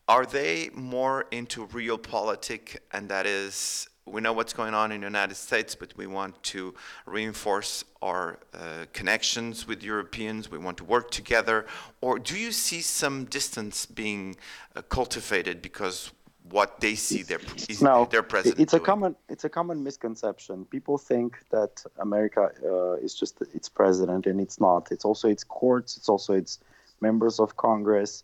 are 0.08 0.24
they 0.24 0.70
more 0.72 1.26
into 1.30 1.64
real 1.66 1.98
realpolitik, 1.98 2.76
and 2.92 3.08
that 3.08 3.26
is 3.26 3.88
we 4.06 4.20
know 4.20 4.32
what's 4.32 4.52
going 4.52 4.72
on 4.72 4.92
in 4.92 5.00
the 5.00 5.06
United 5.06 5.34
States, 5.34 5.74
but 5.74 5.96
we 5.96 6.06
want 6.06 6.40
to 6.44 6.74
reinforce 7.06 7.84
our 8.00 8.38
uh, 8.54 8.86
connections 8.92 9.66
with 9.66 9.82
Europeans. 9.82 10.50
We 10.50 10.58
want 10.58 10.76
to 10.78 10.84
work 10.84 11.10
together. 11.10 11.66
Or 12.00 12.18
do 12.18 12.38
you 12.38 12.52
see 12.52 12.80
some 12.80 13.24
distance 13.24 13.84
being 13.84 14.36
uh, 14.76 14.82
cultivated 14.82 15.60
because 15.60 16.12
what 16.50 16.78
they 16.80 16.94
see 16.94 17.24
their 17.24 17.40
no, 17.80 18.04
their 18.04 18.22
president 18.22 18.60
it's 18.60 18.72
a 18.72 18.78
common 18.78 19.16
it's 19.28 19.42
a 19.42 19.48
common 19.48 19.82
misconception. 19.82 20.64
People 20.66 20.96
think 20.96 21.38
that 21.50 21.82
America 21.98 22.52
uh, 22.64 22.92
is 23.04 23.16
just 23.16 23.42
its 23.52 23.68
president, 23.68 24.26
and 24.26 24.40
it's 24.40 24.60
not. 24.60 24.92
It's 24.92 25.04
also 25.04 25.28
its 25.28 25.42
courts. 25.42 25.96
It's 25.96 26.08
also 26.08 26.34
its 26.34 26.60
members 27.00 27.40
of 27.40 27.56
Congress 27.56 28.22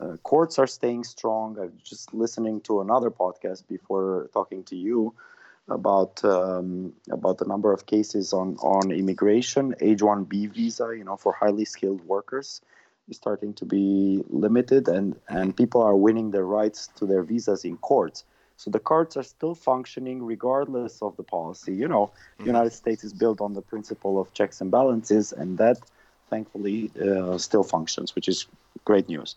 uh, 0.00 0.16
courts 0.22 0.58
are 0.58 0.66
staying 0.66 1.04
strong. 1.04 1.58
I 1.58 1.64
was 1.64 1.82
just 1.84 2.14
listening 2.14 2.60
to 2.62 2.80
another 2.80 3.10
podcast 3.10 3.66
before 3.68 4.28
talking 4.32 4.64
to 4.64 4.76
you 4.76 5.14
about 5.68 6.24
um, 6.24 6.92
about 7.10 7.38
the 7.38 7.44
number 7.44 7.72
of 7.72 7.86
cases 7.86 8.32
on 8.32 8.56
on 8.56 8.90
immigration, 8.90 9.74
H-1B 9.80 10.52
visa, 10.52 10.94
you 10.96 11.04
know, 11.04 11.16
for 11.16 11.32
highly 11.32 11.64
skilled 11.64 12.04
workers, 12.06 12.60
is 13.08 13.16
starting 13.16 13.54
to 13.54 13.64
be 13.64 14.22
limited, 14.28 14.88
and 14.88 15.16
and 15.28 15.56
people 15.56 15.82
are 15.82 15.96
winning 15.96 16.30
their 16.30 16.46
rights 16.46 16.88
to 16.96 17.06
their 17.06 17.22
visas 17.22 17.64
in 17.64 17.76
courts. 17.78 18.24
So 18.56 18.70
the 18.70 18.78
courts 18.78 19.16
are 19.16 19.24
still 19.24 19.54
functioning 19.54 20.22
regardless 20.22 21.02
of 21.02 21.16
the 21.16 21.24
policy. 21.24 21.74
You 21.74 21.88
know, 21.88 22.06
mm-hmm. 22.06 22.44
the 22.44 22.46
United 22.46 22.72
States 22.72 23.02
is 23.04 23.12
built 23.12 23.40
on 23.40 23.54
the 23.54 23.62
principle 23.62 24.20
of 24.20 24.32
checks 24.34 24.60
and 24.60 24.70
balances, 24.70 25.32
and 25.32 25.58
that 25.58 25.78
thankfully 26.28 26.90
uh, 27.00 27.38
still 27.38 27.64
functions, 27.64 28.14
which 28.14 28.28
is 28.28 28.46
great 28.84 29.08
news. 29.08 29.36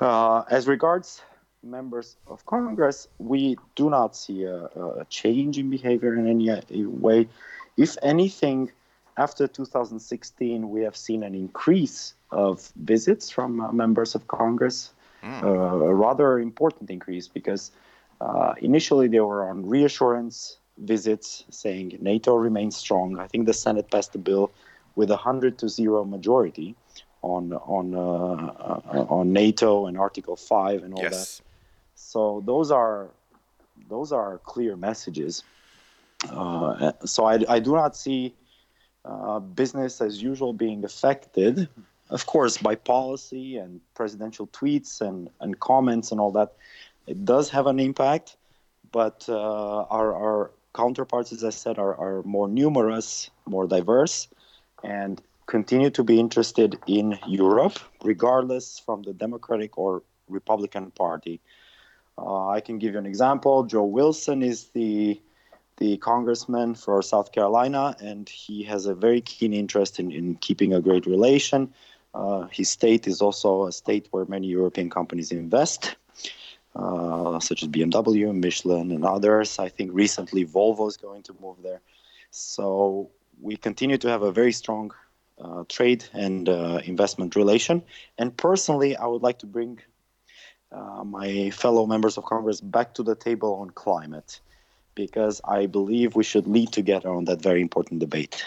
Uh, 0.00 0.44
as 0.50 0.66
regards 0.68 1.22
members 1.62 2.16
of 2.26 2.44
Congress, 2.46 3.08
we 3.18 3.56
do 3.74 3.90
not 3.90 4.14
see 4.14 4.44
a, 4.44 4.64
a, 4.64 5.04
change 5.10 5.58
in 5.58 5.70
behavior 5.70 6.14
in 6.14 6.28
any 6.28 6.86
way. 6.86 7.28
If 7.76 7.96
anything, 8.02 8.70
after 9.16 9.48
2016, 9.48 10.70
we 10.70 10.82
have 10.82 10.96
seen 10.96 11.22
an 11.24 11.34
increase 11.34 12.14
of 12.30 12.70
visits 12.76 13.28
from 13.30 13.60
uh, 13.60 13.72
members 13.72 14.14
of 14.14 14.28
Congress, 14.28 14.92
mm. 15.22 15.42
uh, 15.42 15.46
a 15.46 15.94
rather 15.94 16.38
important 16.38 16.90
increase 16.90 17.28
because 17.28 17.72
Uh, 18.20 18.54
initially, 18.60 19.08
they 19.08 19.20
were 19.20 19.48
on 19.48 19.68
reassurance 19.68 20.58
visits, 20.78 21.44
saying 21.50 21.98
NATO 22.00 22.34
remains 22.34 22.76
strong. 22.76 23.18
I 23.18 23.26
think 23.26 23.46
the 23.46 23.54
Senate 23.54 23.90
passed 23.90 24.14
a 24.14 24.18
bill 24.18 24.50
with 24.96 25.10
a 25.10 25.16
hundred 25.16 25.58
to 25.58 25.68
zero 25.68 26.04
majority 26.04 26.74
on 27.22 27.52
on 27.52 27.94
uh, 27.94 27.98
uh, 27.98 29.06
on 29.08 29.32
NATO 29.32 29.86
and 29.86 29.98
Article 29.98 30.36
Five 30.36 30.82
and 30.82 30.94
all 30.94 31.02
yes. 31.02 31.38
that. 31.38 31.44
So 31.94 32.42
those 32.46 32.70
are 32.70 33.10
those 33.88 34.12
are 34.12 34.38
clear 34.38 34.76
messages. 34.76 35.42
Uh, 36.30 36.92
so 37.04 37.24
I, 37.24 37.44
I 37.48 37.58
do 37.60 37.74
not 37.74 37.96
see 37.96 38.34
uh, 39.04 39.38
business 39.38 40.00
as 40.00 40.22
usual 40.22 40.52
being 40.52 40.84
affected, 40.84 41.68
of 42.10 42.26
course, 42.26 42.58
by 42.58 42.74
policy 42.74 43.56
and 43.56 43.80
presidential 43.94 44.46
tweets 44.48 45.00
and, 45.00 45.30
and 45.40 45.58
comments 45.60 46.10
and 46.10 46.20
all 46.20 46.32
that. 46.32 46.54
It 47.06 47.24
does 47.24 47.50
have 47.50 47.66
an 47.66 47.78
impact, 47.78 48.36
but 48.90 49.26
uh, 49.28 49.82
our, 49.84 50.14
our 50.14 50.50
counterparts, 50.74 51.32
as 51.32 51.44
I 51.44 51.50
said, 51.50 51.78
are, 51.78 51.94
are 51.94 52.22
more 52.24 52.48
numerous, 52.48 53.30
more 53.46 53.66
diverse, 53.66 54.28
and 54.84 55.22
continue 55.48 55.88
to 55.88 56.04
be 56.04 56.20
interested 56.20 56.78
in 56.86 57.18
Europe, 57.26 57.78
regardless 58.04 58.78
from 58.78 59.02
the 59.02 59.14
Democratic 59.14 59.76
or 59.78 60.02
Republican 60.28 60.90
Party. 60.92 61.40
Uh, 62.18 62.48
I 62.48 62.60
can 62.60 62.78
give 62.78 62.92
you 62.92 62.98
an 62.98 63.06
example. 63.06 63.64
Joe 63.64 63.84
Wilson 63.84 64.42
is 64.42 64.68
the 64.68 65.20
the 65.78 65.96
congressman 65.98 66.74
for 66.74 67.00
South 67.02 67.30
Carolina, 67.30 67.96
and 68.00 68.28
he 68.28 68.64
has 68.64 68.86
a 68.86 68.94
very 68.94 69.20
keen 69.20 69.52
interest 69.54 70.00
in, 70.00 70.10
in 70.10 70.34
keeping 70.34 70.74
a 70.74 70.80
great 70.80 71.06
relation. 71.06 71.72
Uh, 72.12 72.48
his 72.50 72.68
state 72.68 73.06
is 73.06 73.22
also 73.22 73.66
a 73.66 73.72
state 73.72 74.08
where 74.10 74.24
many 74.24 74.48
European 74.48 74.90
companies 74.90 75.30
invest, 75.30 75.94
uh, 76.74 77.38
such 77.38 77.62
as 77.62 77.68
BMW, 77.68 78.34
Michelin, 78.34 78.90
and 78.90 79.04
others. 79.04 79.60
I 79.60 79.68
think 79.68 79.92
recently 79.94 80.44
Volvo 80.44 80.88
is 80.88 80.96
going 80.96 81.22
to 81.22 81.36
move 81.40 81.58
there. 81.62 81.80
So 82.32 83.10
we 83.40 83.56
continue 83.56 83.98
to 83.98 84.08
have 84.08 84.22
a 84.22 84.32
very 84.32 84.52
strong 84.52 84.90
uh, 85.40 85.64
trade 85.68 86.04
and 86.12 86.48
uh, 86.48 86.80
investment 86.84 87.36
relation. 87.36 87.82
And 88.18 88.36
personally, 88.36 88.96
I 88.96 89.06
would 89.06 89.22
like 89.22 89.38
to 89.40 89.46
bring 89.46 89.78
uh, 90.72 91.04
my 91.04 91.50
fellow 91.50 91.86
members 91.86 92.18
of 92.18 92.24
Congress 92.24 92.60
back 92.60 92.94
to 92.94 93.02
the 93.02 93.14
table 93.14 93.54
on 93.54 93.70
climate 93.70 94.40
because 94.94 95.40
I 95.44 95.66
believe 95.66 96.16
we 96.16 96.24
should 96.24 96.46
lead 96.46 96.72
together 96.72 97.08
on 97.08 97.24
that 97.26 97.40
very 97.40 97.60
important 97.60 98.00
debate. 98.00 98.44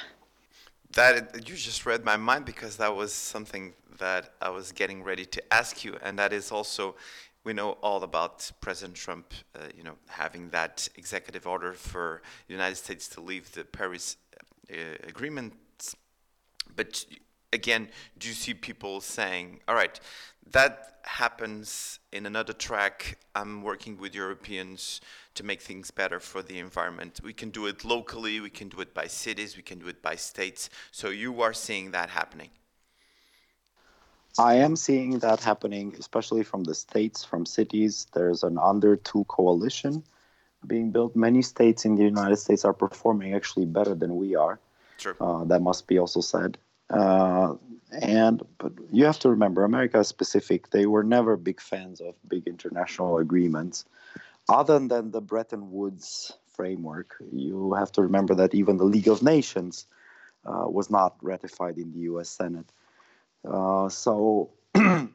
That 0.93 1.47
you 1.47 1.55
just 1.55 1.85
read 1.85 2.03
my 2.03 2.17
mind 2.17 2.45
because 2.45 2.75
that 2.77 2.93
was 2.95 3.13
something 3.13 3.73
that 3.97 4.33
I 4.41 4.49
was 4.49 4.71
getting 4.73 5.03
ready 5.03 5.25
to 5.25 5.53
ask 5.53 5.85
you, 5.85 5.95
and 6.03 6.19
that 6.19 6.33
is 6.33 6.51
also 6.51 6.95
we 7.43 7.53
know 7.53 7.71
all 7.81 8.03
about 8.03 8.51
President 8.61 8.95
Trump, 8.95 9.33
uh, 9.55 9.59
you 9.75 9.83
know, 9.83 9.95
having 10.07 10.49
that 10.49 10.87
executive 10.95 11.47
order 11.47 11.73
for 11.73 12.21
the 12.47 12.53
United 12.53 12.75
States 12.75 13.07
to 13.09 13.21
leave 13.21 13.51
the 13.53 13.63
Paris 13.63 14.17
uh, 14.71 14.75
agreement. 15.07 15.53
But 16.75 17.05
again, 17.53 17.89
do 18.17 18.27
you 18.27 18.33
see 18.33 18.53
people 18.53 19.01
saying, 19.01 19.61
"All 19.67 19.75
right, 19.75 19.99
that 20.51 20.91
happens 21.03 21.99
in 22.11 22.25
another 22.25 22.53
track. 22.53 23.17
I'm 23.35 23.63
working 23.63 23.97
with 23.97 24.13
Europeans 24.13 25.01
to 25.35 25.43
make 25.43 25.61
things 25.61 25.91
better 25.91 26.19
for 26.19 26.41
the 26.41 26.59
environment. 26.59 27.21
We 27.23 27.33
can 27.33 27.49
do 27.49 27.65
it 27.67 27.83
locally, 27.83 28.39
we 28.39 28.49
can 28.49 28.69
do 28.69 28.81
it 28.81 28.93
by 28.93 29.07
cities, 29.07 29.55
we 29.57 29.63
can 29.63 29.79
do 29.79 29.87
it 29.87 30.01
by 30.01 30.15
states. 30.15 30.69
So 30.91 31.09
you 31.09 31.41
are 31.41 31.53
seeing 31.53 31.91
that 31.91 32.09
happening. 32.09 32.49
I 34.39 34.55
am 34.55 34.75
seeing 34.75 35.19
that 35.19 35.41
happening, 35.41 35.93
especially 35.99 36.43
from 36.43 36.63
the 36.63 36.73
states, 36.73 37.23
from 37.25 37.45
cities. 37.45 38.07
There's 38.13 38.43
an 38.43 38.57
under 38.57 38.95
two 38.95 39.25
coalition 39.25 40.03
being 40.67 40.91
built. 40.91 41.15
Many 41.15 41.41
states 41.41 41.85
in 41.85 41.95
the 41.95 42.03
United 42.03 42.37
States 42.37 42.63
are 42.63 42.73
performing 42.73 43.33
actually 43.33 43.65
better 43.65 43.93
than 43.93 44.15
we 44.15 44.35
are. 44.35 44.59
Sure. 45.01 45.15
Uh, 45.19 45.43
that 45.45 45.61
must 45.61 45.87
be 45.87 45.97
also 45.97 46.21
said. 46.21 46.57
Uh, 46.89 47.55
and 47.91 48.43
but 48.59 48.73
you 48.91 49.05
have 49.05 49.19
to 49.19 49.29
remember, 49.29 49.63
America 49.63 49.99
is 49.99 50.07
specific. 50.07 50.69
They 50.69 50.85
were 50.85 51.03
never 51.03 51.37
big 51.37 51.59
fans 51.59 52.01
of 52.01 52.15
big 52.27 52.47
international 52.47 53.17
agreements, 53.17 53.85
other 54.47 54.79
than 54.79 55.11
the 55.11 55.21
Bretton 55.21 55.71
Woods 55.71 56.33
framework. 56.53 57.15
You 57.31 57.73
have 57.73 57.91
to 57.93 58.01
remember 58.03 58.35
that 58.35 58.53
even 58.53 58.77
the 58.77 58.85
League 58.85 59.07
of 59.07 59.23
Nations 59.23 59.87
uh, 60.45 60.65
was 60.67 60.89
not 60.89 61.15
ratified 61.21 61.77
in 61.77 61.91
the 61.93 61.99
U.S. 62.11 62.29
Senate. 62.29 62.71
Uh, 63.43 63.89
so 63.89 64.51
uh, 64.75 65.07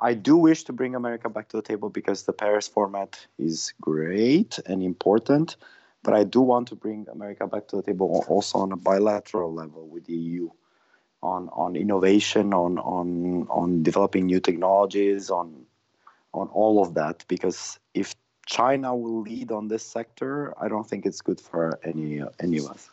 I 0.00 0.14
do 0.14 0.36
wish 0.36 0.64
to 0.64 0.72
bring 0.72 0.94
America 0.94 1.28
back 1.28 1.48
to 1.50 1.58
the 1.58 1.62
table 1.62 1.90
because 1.90 2.22
the 2.22 2.32
Paris 2.32 2.66
format 2.66 3.26
is 3.38 3.74
great 3.80 4.58
and 4.66 4.82
important. 4.82 5.56
But 6.02 6.14
I 6.14 6.24
do 6.24 6.40
want 6.40 6.68
to 6.68 6.76
bring 6.76 7.06
America 7.10 7.46
back 7.46 7.68
to 7.68 7.76
the 7.76 7.82
table 7.82 8.24
also 8.28 8.58
on 8.58 8.72
a 8.72 8.76
bilateral 8.76 9.52
level 9.52 9.88
with 9.88 10.04
the 10.06 10.14
EU 10.14 10.50
on 11.22 11.48
on 11.52 11.76
innovation, 11.76 12.54
on 12.54 12.78
on 12.78 13.46
on 13.50 13.82
developing 13.82 14.26
new 14.26 14.40
technologies, 14.40 15.30
on 15.30 15.66
on 16.32 16.48
all 16.48 16.80
of 16.82 16.94
that. 16.94 17.24
Because 17.28 17.78
if 17.94 18.14
China 18.46 18.94
will 18.94 19.22
lead 19.22 19.50
on 19.50 19.68
this 19.68 19.84
sector, 19.84 20.54
I 20.60 20.68
don't 20.68 20.88
think 20.88 21.04
it's 21.06 21.20
good 21.20 21.40
for 21.40 21.78
any 21.82 22.22
any 22.40 22.58
of 22.58 22.70
us. 22.70 22.90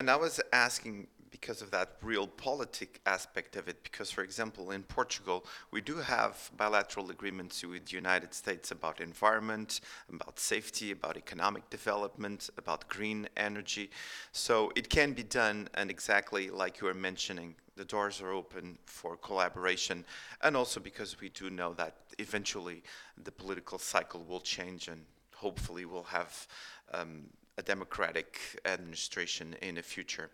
And 0.00 0.10
I 0.10 0.16
was 0.16 0.40
asking 0.52 1.06
because 1.40 1.60
of 1.60 1.70
that 1.70 2.00
realpolitik 2.00 2.98
aspect 3.04 3.56
of 3.56 3.68
it. 3.68 3.82
Because, 3.82 4.10
for 4.10 4.22
example, 4.22 4.70
in 4.70 4.82
Portugal, 4.82 5.44
we 5.70 5.82
do 5.82 5.96
have 5.96 6.50
bilateral 6.56 7.10
agreements 7.10 7.62
with 7.62 7.84
the 7.86 7.94
United 7.94 8.32
States 8.32 8.70
about 8.70 9.00
environment, 9.00 9.80
about 10.08 10.38
safety, 10.38 10.92
about 10.92 11.16
economic 11.18 11.68
development, 11.68 12.48
about 12.56 12.88
green 12.88 13.28
energy. 13.36 13.90
So 14.32 14.72
it 14.74 14.88
can 14.88 15.12
be 15.12 15.24
done, 15.24 15.68
and 15.74 15.90
exactly 15.90 16.48
like 16.48 16.80
you 16.80 16.86
were 16.86 16.94
mentioning, 16.94 17.54
the 17.76 17.84
doors 17.84 18.22
are 18.22 18.32
open 18.32 18.78
for 18.86 19.18
collaboration, 19.18 20.06
and 20.40 20.56
also 20.56 20.80
because 20.80 21.20
we 21.20 21.28
do 21.28 21.50
know 21.50 21.74
that 21.74 21.96
eventually 22.18 22.82
the 23.22 23.32
political 23.32 23.78
cycle 23.78 24.24
will 24.26 24.40
change, 24.40 24.88
and 24.88 25.04
hopefully 25.34 25.84
we'll 25.84 26.14
have 26.20 26.48
um, 26.94 27.24
a 27.58 27.62
democratic 27.62 28.40
administration 28.64 29.54
in 29.60 29.74
the 29.74 29.82
future. 29.82 30.30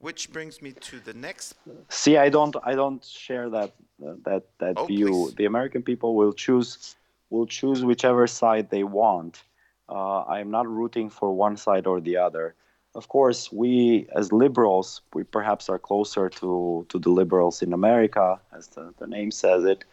Which 0.00 0.32
brings 0.32 0.62
me 0.62 0.72
to 0.72 0.98
the 1.00 1.12
next. 1.12 1.54
See, 1.90 2.16
I 2.16 2.30
don't, 2.30 2.56
I 2.64 2.74
don't 2.74 3.04
share 3.04 3.50
that 3.50 3.72
uh, 4.04 4.14
that 4.24 4.44
that 4.58 4.74
oh, 4.78 4.86
view. 4.86 5.08
Please. 5.08 5.34
The 5.34 5.44
American 5.44 5.82
people 5.82 6.14
will 6.14 6.32
choose 6.32 6.96
will 7.28 7.46
choose 7.46 7.84
whichever 7.84 8.26
side 8.26 8.70
they 8.70 8.82
want. 8.82 9.42
Uh, 9.88 10.20
I 10.20 10.40
am 10.40 10.50
not 10.50 10.66
rooting 10.66 11.10
for 11.10 11.32
one 11.32 11.56
side 11.56 11.86
or 11.86 12.00
the 12.00 12.16
other. 12.16 12.54
Of 12.94 13.08
course, 13.08 13.52
we 13.52 14.08
as 14.16 14.32
liberals, 14.32 15.02
we 15.14 15.22
perhaps 15.22 15.68
are 15.68 15.78
closer 15.78 16.28
to 16.40 16.86
to 16.88 16.98
the 16.98 17.10
liberals 17.10 17.62
in 17.62 17.72
America, 17.72 18.40
as 18.56 18.68
the, 18.68 18.94
the 18.98 19.06
name 19.06 19.30
says 19.30 19.64
it. 19.64 19.84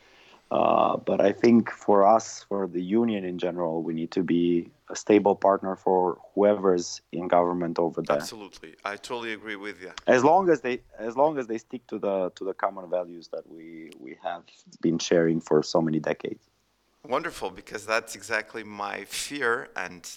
Uh, 0.50 0.96
but 0.98 1.20
I 1.20 1.34
think 1.34 1.70
for 1.70 2.08
us, 2.08 2.46
for 2.48 2.68
the 2.68 2.82
union 2.82 3.26
in 3.26 3.38
general, 3.38 3.84
we 3.84 3.94
need 3.94 4.12
to 4.12 4.24
be 4.24 4.72
a 4.90 4.96
stable 4.96 5.36
partner 5.36 5.76
for 5.76 6.18
whoever's 6.34 7.02
in 7.12 7.28
government 7.28 7.78
over 7.80 8.02
there. 8.02 8.18
Absolutely, 8.18 8.76
I 8.86 8.96
totally 8.96 9.34
agree 9.34 9.58
with 9.58 9.82
you. 9.82 9.92
As 10.08 10.24
long 10.24 10.50
as 10.50 10.62
they, 10.62 10.80
as 10.98 11.18
long 11.18 11.38
as 11.38 11.48
they 11.48 11.58
stick 11.58 11.86
to 11.88 12.00
the 12.00 12.32
to 12.36 12.46
the 12.46 12.54
common 12.54 12.90
values 12.90 13.28
that 13.34 13.46
we 13.52 13.92
we 14.00 14.18
have 14.24 14.44
been 14.80 15.00
sharing 15.00 15.42
for 15.42 15.62
so 15.64 15.82
many 15.82 16.00
decades. 16.00 16.44
Wonderful, 17.06 17.50
because 17.50 17.86
that's 17.86 18.16
exactly 18.16 18.64
my 18.64 19.04
fear, 19.06 19.70
and 19.76 20.10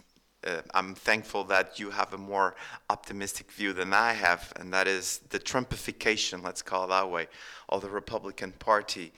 uh, 0.47 0.63
I'm 0.75 0.95
thankful 0.95 1.45
that 1.45 1.79
you 1.79 1.91
have 1.91 2.15
a 2.15 2.19
more 2.19 2.55
optimistic 2.89 3.51
view 3.53 3.73
than 3.73 3.93
I 3.93 4.13
have, 4.13 4.53
and 4.57 4.73
that 4.73 4.89
is 4.89 5.19
the 5.31 5.39
Trumpification, 5.39 6.43
let's 6.43 6.63
call 6.63 6.85
it 6.85 6.89
that 6.89 7.11
way, 7.11 7.29
of 7.69 7.83
the 7.83 7.91
Republican 7.91 8.53
Party. 8.53 9.13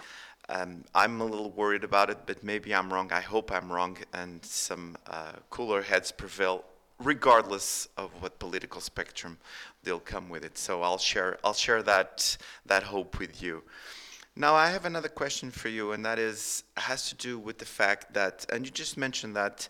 Um, 0.48 0.84
I'm 0.94 1.20
a 1.20 1.24
little 1.24 1.50
worried 1.50 1.84
about 1.84 2.10
it, 2.10 2.18
but 2.26 2.42
maybe 2.42 2.74
I'm 2.74 2.92
wrong. 2.92 3.12
I 3.12 3.20
hope 3.20 3.52
I'm 3.52 3.70
wrong, 3.70 3.96
and 4.12 4.44
some 4.44 4.96
uh, 5.06 5.32
cooler 5.50 5.82
heads 5.82 6.10
prevail, 6.10 6.64
regardless 6.98 7.88
of 7.96 8.10
what 8.20 8.38
political 8.38 8.80
spectrum 8.80 9.38
they'll 9.84 10.00
come 10.00 10.28
with 10.28 10.44
it. 10.44 10.58
So 10.58 10.82
I'll 10.82 10.98
share 10.98 11.38
I'll 11.44 11.54
share 11.54 11.82
that 11.84 12.36
that 12.66 12.82
hope 12.82 13.18
with 13.18 13.42
you. 13.42 13.62
Now 14.34 14.54
I 14.54 14.70
have 14.70 14.84
another 14.84 15.08
question 15.08 15.50
for 15.50 15.68
you, 15.68 15.92
and 15.92 16.04
that 16.04 16.18
is 16.18 16.64
has 16.76 17.08
to 17.10 17.14
do 17.14 17.38
with 17.38 17.58
the 17.58 17.64
fact 17.64 18.14
that, 18.14 18.46
and 18.50 18.64
you 18.64 18.72
just 18.72 18.96
mentioned 18.96 19.36
that 19.36 19.68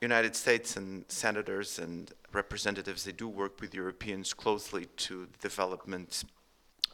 United 0.00 0.34
States 0.34 0.76
and 0.76 1.04
senators 1.08 1.78
and 1.78 2.10
representatives 2.32 3.04
they 3.04 3.12
do 3.12 3.28
work 3.28 3.60
with 3.60 3.74
Europeans 3.74 4.32
closely 4.32 4.86
to 4.96 5.28
development 5.40 6.24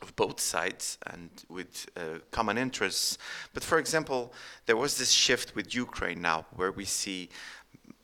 of 0.03 0.15
both 0.17 0.41
sides 0.41 0.99
and 1.07 1.31
with 1.49 1.89
uh, 1.97 2.21
common 2.31 2.59
interests. 2.59 3.19
But 3.55 3.65
for 3.65 3.79
example, 3.79 4.33
there 4.67 4.77
was 4.77 4.97
this 4.99 5.11
shift 5.11 5.55
with 5.55 5.75
Ukraine 5.75 6.21
now, 6.21 6.47
where 6.57 6.73
we 6.73 6.85
see 6.85 7.29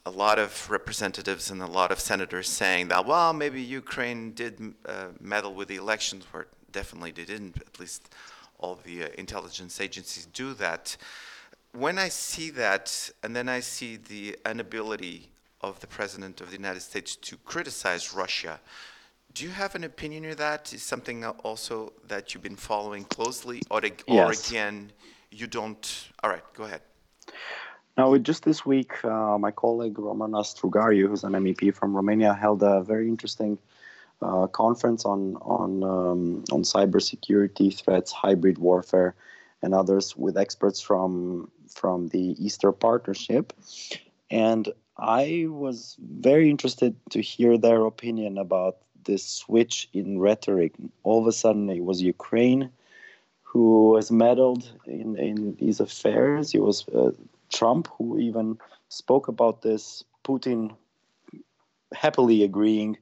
a 0.06 0.10
lot 0.10 0.38
of 0.38 0.68
representatives 0.70 1.50
and 1.50 1.62
a 1.62 1.66
lot 1.66 1.90
of 1.90 1.98
senators 1.98 2.48
saying 2.48 2.88
that, 2.88 3.06
well, 3.06 3.32
maybe 3.32 3.60
Ukraine 3.62 4.32
did 4.34 4.74
uh, 4.86 5.06
meddle 5.20 5.54
with 5.54 5.68
the 5.68 5.76
elections, 5.76 6.24
where 6.30 6.46
definitely 6.72 7.12
they 7.12 7.24
didn't. 7.24 7.56
At 7.56 7.80
least 7.80 8.14
all 8.58 8.78
the 8.84 9.04
uh, 9.04 9.08
intelligence 9.16 9.80
agencies 9.80 10.26
do 10.26 10.54
that. 10.54 10.96
when 11.74 11.98
I 11.98 12.08
see 12.08 12.50
that, 12.50 13.10
and 13.22 13.34
then 13.34 13.48
I 13.48 13.60
see 13.60 13.96
the 13.96 14.36
inability 14.48 15.30
of 15.60 15.80
the 15.80 15.86
President 15.86 16.40
of 16.40 16.50
the 16.50 16.56
United 16.56 16.80
States 16.80 17.16
to 17.16 17.36
criticize 17.38 18.14
Russia, 18.14 18.60
do 19.34 19.44
you 19.44 19.50
have 19.50 19.74
an 19.74 19.84
opinion 19.84 20.24
on 20.30 20.36
that? 20.36 20.72
Is 20.72 20.82
something 20.82 21.24
also 21.24 21.92
that 22.06 22.32
you've 22.32 22.42
been 22.42 22.56
following 22.56 23.04
closely, 23.04 23.60
or, 23.70 23.78
or 24.06 24.14
Yes. 24.14 24.48
again, 24.48 24.92
you 25.30 25.46
don't? 25.46 26.10
All 26.22 26.30
right, 26.30 26.44
go 26.54 26.64
ahead. 26.64 26.82
Now, 27.98 28.16
just 28.16 28.44
this 28.44 28.64
week, 28.64 29.04
uh, 29.04 29.36
my 29.38 29.50
colleague 29.50 29.98
Ramona 29.98 30.38
Strugariu, 30.38 31.08
who's 31.08 31.24
an 31.24 31.32
MEP 31.32 31.74
from 31.74 31.94
Romania, 31.94 32.32
held 32.34 32.62
a 32.62 32.82
very 32.82 33.08
interesting 33.08 33.58
uh, 34.22 34.46
conference 34.46 35.04
on 35.04 35.36
on 35.36 35.82
um, 35.82 36.44
on 36.52 36.62
cybersecurity 36.62 37.76
threats, 37.76 38.12
hybrid 38.12 38.58
warfare, 38.58 39.14
and 39.62 39.74
others 39.74 40.16
with 40.16 40.36
experts 40.36 40.80
from 40.80 41.50
from 41.68 42.08
the 42.08 42.36
Eastern 42.44 42.72
Partnership. 42.72 43.52
And 44.30 44.68
I 44.96 45.46
was 45.48 45.96
very 46.00 46.50
interested 46.50 46.96
to 47.10 47.20
hear 47.20 47.58
their 47.58 47.84
opinion 47.84 48.38
about 48.38 48.78
this 49.04 49.24
switch 49.24 49.88
in 49.92 50.18
rhetoric. 50.18 50.72
All 51.02 51.20
of 51.20 51.26
a 51.26 51.32
sudden, 51.32 51.70
it 51.70 51.84
was 51.84 52.02
Ukraine 52.02 52.70
who 53.42 53.94
has 53.96 54.10
meddled 54.10 54.68
in, 54.86 55.16
in 55.16 55.54
these 55.60 55.78
affairs. 55.78 56.54
It 56.54 56.60
was 56.60 56.88
uh, 56.88 57.12
Trump 57.52 57.88
who 57.96 58.18
even 58.18 58.58
spoke 58.88 59.28
about 59.28 59.62
this. 59.62 60.02
Putin 60.24 60.74
happily 61.94 62.42
agreeing. 62.42 62.98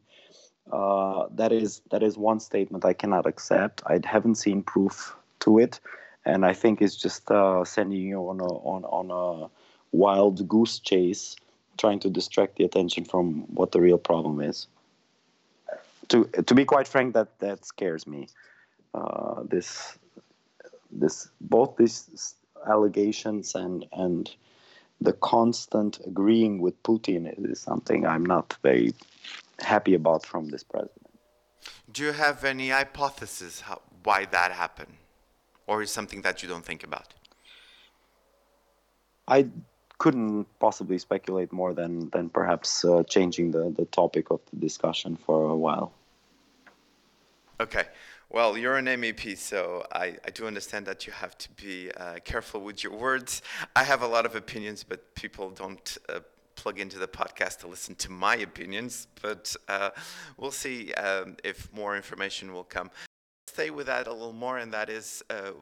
Uh, 0.70 1.26
that 1.34 1.52
is 1.52 1.80
that 1.90 2.02
is 2.02 2.16
one 2.16 2.38
statement 2.38 2.84
I 2.84 2.92
cannot 2.92 3.26
accept. 3.26 3.82
I 3.86 4.00
haven't 4.04 4.36
seen 4.36 4.62
proof 4.62 5.16
to 5.40 5.58
it, 5.58 5.80
and 6.24 6.44
I 6.44 6.52
think 6.52 6.80
it's 6.80 6.96
just 6.96 7.30
uh, 7.30 7.64
sending 7.64 8.02
you 8.02 8.28
on 8.28 8.40
a 8.40 8.44
on 8.44 8.84
on 8.84 9.10
a 9.10 9.48
wild 9.92 10.46
goose 10.48 10.78
chase, 10.78 11.36
trying 11.78 12.00
to 12.00 12.10
distract 12.10 12.56
the 12.56 12.64
attention 12.64 13.04
from 13.04 13.42
what 13.54 13.72
the 13.72 13.80
real 13.80 13.98
problem 13.98 14.40
is. 14.40 14.66
To 16.08 16.24
to 16.24 16.54
be 16.54 16.64
quite 16.64 16.88
frank, 16.88 17.14
that 17.14 17.38
that 17.38 17.64
scares 17.64 18.06
me. 18.06 18.28
Uh, 18.94 19.42
this 19.44 19.98
this 20.90 21.28
both 21.40 21.76
these 21.76 22.34
allegations 22.68 23.54
and 23.54 23.86
and 23.92 24.30
the 25.00 25.12
constant 25.14 26.00
agreeing 26.06 26.60
with 26.60 26.80
Putin 26.82 27.32
is 27.50 27.60
something 27.60 28.06
I'm 28.06 28.24
not 28.24 28.56
very 28.62 28.94
happy 29.60 29.94
about 29.94 30.24
from 30.24 30.48
this 30.48 30.62
president. 30.62 31.10
Do 31.92 32.04
you 32.04 32.12
have 32.12 32.44
any 32.44 32.70
hypothesis 32.70 33.60
how, 33.62 33.82
why 34.04 34.26
that 34.26 34.52
happened, 34.52 34.94
or 35.66 35.82
is 35.82 35.90
something 35.90 36.22
that 36.22 36.42
you 36.42 36.48
don't 36.48 36.64
think 36.64 36.84
about? 36.84 37.14
I 39.26 39.48
couldn't 40.02 40.46
possibly 40.58 40.98
speculate 40.98 41.52
more 41.52 41.72
than 41.72 42.10
than 42.10 42.28
perhaps 42.28 42.84
uh, 42.84 43.04
changing 43.04 43.52
the 43.52 43.64
the 43.78 43.86
topic 44.00 44.30
of 44.34 44.40
the 44.50 44.58
discussion 44.68 45.16
for 45.16 45.38
a 45.56 45.58
while. 45.66 45.92
Okay. 47.60 47.84
Well, 48.28 48.58
you're 48.58 48.76
an 48.76 48.86
MEP, 48.86 49.36
so 49.36 49.86
I, 49.92 50.16
I 50.26 50.30
do 50.30 50.46
understand 50.46 50.86
that 50.86 51.06
you 51.06 51.12
have 51.12 51.36
to 51.44 51.48
be 51.64 51.90
uh, 51.92 52.16
careful 52.24 52.60
with 52.62 52.82
your 52.82 52.94
words. 52.96 53.42
I 53.76 53.84
have 53.84 54.02
a 54.02 54.06
lot 54.06 54.24
of 54.24 54.34
opinions, 54.34 54.82
but 54.82 55.14
people 55.14 55.50
don't 55.50 55.98
uh, 56.08 56.20
plug 56.56 56.80
into 56.80 56.98
the 56.98 57.06
podcast 57.06 57.58
to 57.60 57.66
listen 57.68 57.94
to 57.96 58.10
my 58.10 58.36
opinions. 58.36 59.06
But 59.20 59.54
uh, 59.68 59.90
we'll 60.38 60.58
see 60.64 60.94
um, 60.94 61.36
if 61.44 61.70
more 61.72 61.94
information 61.94 62.54
will 62.54 62.68
come. 62.76 62.90
Stay 63.46 63.70
with 63.70 63.86
that 63.86 64.06
a 64.06 64.12
little 64.12 64.38
more, 64.46 64.56
and 64.58 64.72
that 64.72 64.88
is 64.88 65.22
uh, 65.28 65.52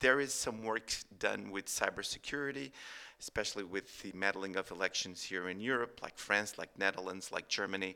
there 0.00 0.20
is 0.20 0.32
some 0.34 0.62
work 0.62 0.92
done 1.18 1.50
with 1.50 1.66
cybersecurity, 1.66 2.72
especially 3.20 3.64
with 3.64 4.02
the 4.02 4.12
meddling 4.14 4.56
of 4.56 4.70
elections 4.70 5.22
here 5.22 5.48
in 5.48 5.60
Europe, 5.60 6.00
like 6.02 6.18
France, 6.18 6.58
like 6.58 6.70
Netherlands, 6.78 7.30
like 7.30 7.48
Germany. 7.48 7.94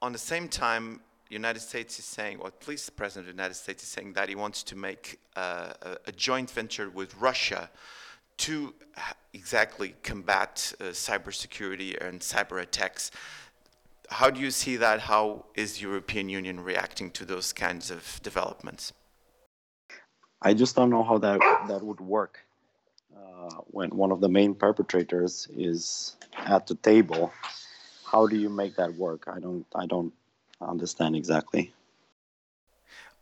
On 0.00 0.12
the 0.12 0.18
same 0.18 0.48
time, 0.48 1.00
United 1.28 1.60
States 1.60 1.98
is 1.98 2.04
saying, 2.04 2.38
or 2.40 2.48
at 2.48 2.68
least 2.68 2.86
the 2.86 2.92
President 2.92 3.28
of 3.28 3.34
the 3.34 3.42
United 3.42 3.54
States 3.54 3.82
is 3.82 3.88
saying 3.88 4.12
that 4.12 4.28
he 4.28 4.36
wants 4.36 4.62
to 4.62 4.76
make 4.76 5.18
uh, 5.34 5.72
a, 5.82 5.96
a 6.06 6.12
joint 6.12 6.50
venture 6.50 6.88
with 6.88 7.16
Russia 7.16 7.68
to 8.38 8.74
exactly 9.34 9.94
combat 10.02 10.72
uh, 10.80 10.84
cybersecurity 10.84 12.00
and 12.06 12.20
cyber 12.20 12.62
attacks. 12.62 13.10
How 14.10 14.30
do 14.30 14.40
you 14.40 14.52
see 14.52 14.76
that? 14.76 15.00
How 15.00 15.46
is 15.56 15.82
European 15.82 16.28
Union 16.28 16.60
reacting 16.60 17.10
to 17.12 17.24
those 17.24 17.52
kinds 17.52 17.90
of 17.90 18.20
developments? 18.22 18.92
I 20.40 20.54
just 20.54 20.76
don't 20.76 20.90
know 20.90 21.02
how 21.02 21.18
that 21.18 21.40
that 21.66 21.82
would 21.82 22.00
work 22.00 22.45
uh, 23.16 23.54
when 23.70 23.90
one 23.90 24.12
of 24.12 24.20
the 24.20 24.28
main 24.28 24.54
perpetrators 24.54 25.48
is 25.56 26.16
at 26.36 26.66
the 26.66 26.74
table. 26.76 27.32
How 28.04 28.26
do 28.26 28.36
you 28.36 28.48
make 28.48 28.76
that 28.76 28.94
work? 28.94 29.24
I 29.26 29.40
don't 29.40 29.66
I 29.74 29.86
don't 29.86 30.12
understand 30.60 31.16
exactly. 31.16 31.72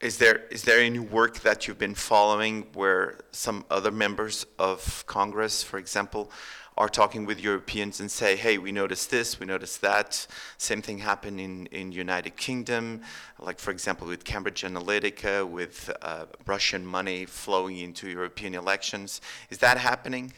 Is 0.00 0.18
there 0.18 0.44
is 0.50 0.64
there 0.64 0.80
any 0.80 0.98
work 0.98 1.40
that 1.40 1.66
you've 1.66 1.78
been 1.78 1.94
following 1.94 2.66
where 2.74 3.18
some 3.30 3.64
other 3.70 3.90
members 3.90 4.44
of 4.59 5.04
Congress, 5.07 5.62
for 5.62 5.78
example, 5.78 6.30
are 6.77 6.89
talking 6.89 7.25
with 7.25 7.41
Europeans 7.41 8.01
and 8.01 8.11
say, 8.11 8.37
"Hey, 8.37 8.59
we 8.59 8.73
noticed 8.73 9.11
this, 9.11 9.39
we 9.41 9.47
noticed 9.47 9.81
that." 9.83 10.27
Same 10.59 10.83
thing 10.83 10.99
happened 10.99 11.41
in 11.41 11.67
in 11.67 11.93
United 11.93 12.37
Kingdom, 12.37 13.03
like 13.39 13.59
for 13.59 13.71
example 13.71 14.07
with 14.07 14.25
Cambridge 14.25 14.63
Analytica, 14.63 15.49
with 15.49 15.91
uh, 16.03 16.27
Russian 16.47 16.85
money 16.87 17.27
flowing 17.27 17.79
into 17.79 18.09
European 18.09 18.55
elections. 18.55 19.21
Is 19.51 19.59
that 19.59 19.79
happening? 19.79 20.33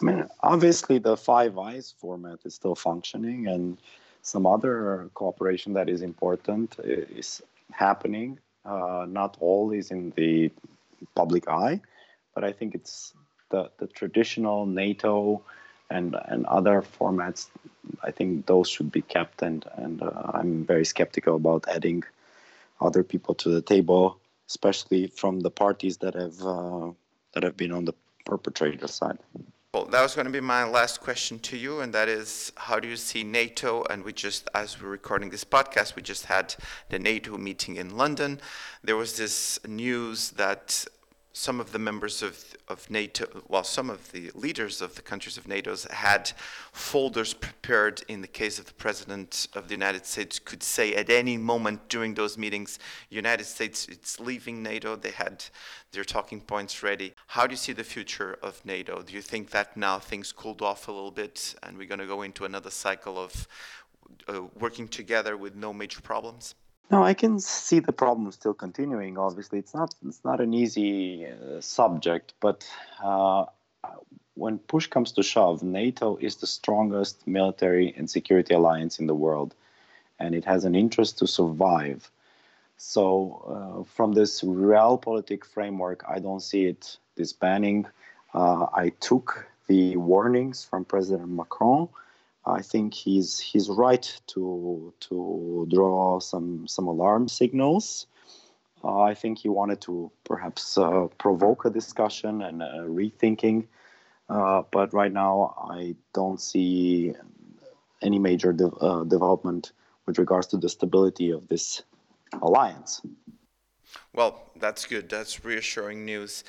I 0.00 0.04
mean, 0.04 0.28
obviously 0.40 0.98
the 0.98 1.16
Five 1.16 1.58
Eyes 1.58 1.94
format 1.98 2.40
is 2.44 2.54
still 2.54 2.74
functioning, 2.74 3.46
and 3.46 3.78
some 4.22 4.46
other 4.46 5.10
cooperation 5.14 5.72
that 5.74 5.88
is 5.88 6.02
important 6.02 6.76
is 6.84 7.42
happening. 7.70 8.38
Uh, 8.64 9.06
not 9.08 9.36
all 9.40 9.72
is 9.72 9.90
in 9.90 10.12
the 10.16 10.50
public 11.14 11.48
eye, 11.48 11.80
but 12.34 12.44
I 12.44 12.52
think 12.52 12.74
it's 12.74 13.14
the, 13.52 13.70
the 13.78 13.86
traditional 13.86 14.66
NATO 14.66 15.42
and 15.90 16.16
and 16.32 16.46
other 16.46 16.82
formats. 16.82 17.48
I 18.02 18.10
think 18.10 18.46
those 18.46 18.68
should 18.68 18.90
be 18.90 19.02
kept, 19.02 19.42
and 19.42 19.64
and 19.76 20.02
uh, 20.02 20.30
I'm 20.34 20.64
very 20.64 20.84
skeptical 20.84 21.36
about 21.36 21.68
adding 21.68 22.02
other 22.80 23.04
people 23.04 23.34
to 23.42 23.48
the 23.48 23.62
table, 23.62 24.18
especially 24.48 25.06
from 25.06 25.40
the 25.40 25.50
parties 25.50 25.98
that 25.98 26.14
have 26.14 26.38
uh, 26.42 26.90
that 27.32 27.42
have 27.42 27.56
been 27.56 27.72
on 27.72 27.84
the 27.84 27.94
perpetrator 28.24 28.88
side. 28.88 29.18
Well, 29.74 29.86
that 29.86 30.02
was 30.02 30.14
going 30.14 30.26
to 30.26 30.32
be 30.32 30.40
my 30.40 30.64
last 30.64 31.00
question 31.00 31.38
to 31.48 31.56
you, 31.56 31.80
and 31.80 31.94
that 31.94 32.08
is 32.08 32.52
how 32.56 32.78
do 32.78 32.86
you 32.88 32.96
see 32.96 33.24
NATO? 33.24 33.84
And 33.88 34.04
we 34.04 34.12
just, 34.12 34.46
as 34.54 34.78
we're 34.78 34.90
recording 34.90 35.30
this 35.30 35.44
podcast, 35.44 35.96
we 35.96 36.02
just 36.02 36.26
had 36.26 36.54
the 36.90 36.98
NATO 36.98 37.38
meeting 37.38 37.76
in 37.76 37.96
London. 37.96 38.38
There 38.84 38.96
was 38.96 39.16
this 39.16 39.58
news 39.66 40.32
that 40.32 40.84
some 41.32 41.60
of 41.60 41.72
the 41.72 41.78
members 41.78 42.22
of, 42.22 42.44
of 42.68 42.88
NATO, 42.90 43.26
well, 43.48 43.64
some 43.64 43.88
of 43.88 44.12
the 44.12 44.30
leaders 44.34 44.82
of 44.82 44.94
the 44.94 45.02
countries 45.02 45.38
of 45.38 45.48
NATO 45.48 45.74
had 45.90 46.32
folders 46.72 47.32
prepared 47.32 48.02
in 48.08 48.20
the 48.20 48.28
case 48.28 48.58
of 48.58 48.66
the 48.66 48.74
President 48.74 49.48
of 49.54 49.68
the 49.68 49.74
United 49.74 50.04
States 50.04 50.38
could 50.38 50.62
say 50.62 50.94
at 50.94 51.08
any 51.08 51.38
moment 51.38 51.88
during 51.88 52.14
those 52.14 52.36
meetings, 52.36 52.78
United 53.08 53.44
States 53.44 53.88
it's 53.88 54.20
leaving 54.20 54.62
NATO. 54.62 54.94
They 54.94 55.10
had 55.10 55.44
their 55.92 56.04
talking 56.04 56.40
points 56.40 56.82
ready. 56.82 57.14
How 57.28 57.46
do 57.46 57.52
you 57.52 57.58
see 57.58 57.72
the 57.72 57.84
future 57.84 58.38
of 58.42 58.62
NATO? 58.64 59.02
Do 59.02 59.14
you 59.14 59.22
think 59.22 59.50
that 59.50 59.76
now 59.76 59.98
things 59.98 60.32
cooled 60.32 60.60
off 60.60 60.88
a 60.88 60.92
little 60.92 61.10
bit 61.10 61.54
and 61.62 61.78
we're 61.78 61.88
going 61.88 62.00
to 62.00 62.06
go 62.06 62.22
into 62.22 62.44
another 62.44 62.70
cycle 62.70 63.18
of 63.18 63.48
uh, 64.28 64.42
working 64.58 64.86
together 64.86 65.36
with 65.36 65.54
no 65.54 65.72
major 65.72 66.02
problems? 66.02 66.54
No, 66.90 67.02
I 67.02 67.14
can 67.14 67.40
see 67.40 67.78
the 67.78 67.92
problem 67.92 68.30
still 68.32 68.52
continuing. 68.52 69.16
Obviously, 69.16 69.58
it's 69.58 69.74
not 69.74 69.94
it's 70.06 70.24
not 70.24 70.40
an 70.40 70.52
easy 70.52 71.26
uh, 71.26 71.60
subject, 71.60 72.34
but 72.40 72.68
uh, 73.02 73.46
when 74.34 74.58
push 74.58 74.86
comes 74.86 75.12
to 75.12 75.22
shove, 75.22 75.62
NATO 75.62 76.16
is 76.16 76.36
the 76.36 76.46
strongest 76.46 77.26
military 77.26 77.94
and 77.96 78.08
security 78.08 78.54
alliance 78.54 78.98
in 78.98 79.06
the 79.06 79.14
world, 79.14 79.54
and 80.18 80.34
it 80.34 80.44
has 80.44 80.64
an 80.64 80.74
interest 80.74 81.18
to 81.18 81.26
survive. 81.26 82.10
So, 82.76 83.04
uh, 83.46 83.84
from 83.84 84.12
this 84.12 84.42
realpolitik 84.42 85.44
framework, 85.44 86.04
I 86.08 86.18
don't 86.18 86.40
see 86.40 86.64
it 86.66 86.98
disbanding. 87.16 87.86
Uh, 88.34 88.66
I 88.74 88.90
took 89.00 89.46
the 89.66 89.96
warnings 89.96 90.64
from 90.64 90.84
President 90.84 91.28
Macron. 91.28 91.88
I 92.44 92.62
think 92.62 92.94
he's 92.94 93.38
he's 93.38 93.68
right 93.68 94.20
to 94.28 94.92
to 95.00 95.68
draw 95.70 96.18
some 96.20 96.66
some 96.66 96.86
alarm 96.86 97.28
signals. 97.28 98.06
Uh, 98.84 99.00
I 99.00 99.14
think 99.14 99.38
he 99.38 99.48
wanted 99.48 99.80
to 99.82 100.10
perhaps 100.24 100.76
uh, 100.76 101.06
provoke 101.18 101.64
a 101.64 101.70
discussion 101.70 102.42
and 102.42 102.62
a 102.62 102.84
rethinking, 102.88 103.66
uh, 104.28 104.62
but 104.72 104.92
right 104.92 105.12
now 105.12 105.54
I 105.56 105.94
don't 106.12 106.40
see 106.40 107.14
any 108.02 108.18
major 108.18 108.52
de- 108.52 108.66
uh, 108.66 109.04
development 109.04 109.70
with 110.06 110.18
regards 110.18 110.48
to 110.48 110.56
the 110.56 110.68
stability 110.68 111.30
of 111.30 111.46
this 111.46 111.82
alliance. 112.40 113.00
Well, 114.12 114.42
that's 114.58 114.84
good. 114.86 115.08
That's 115.08 115.44
reassuring 115.44 116.04
news. 116.04 116.42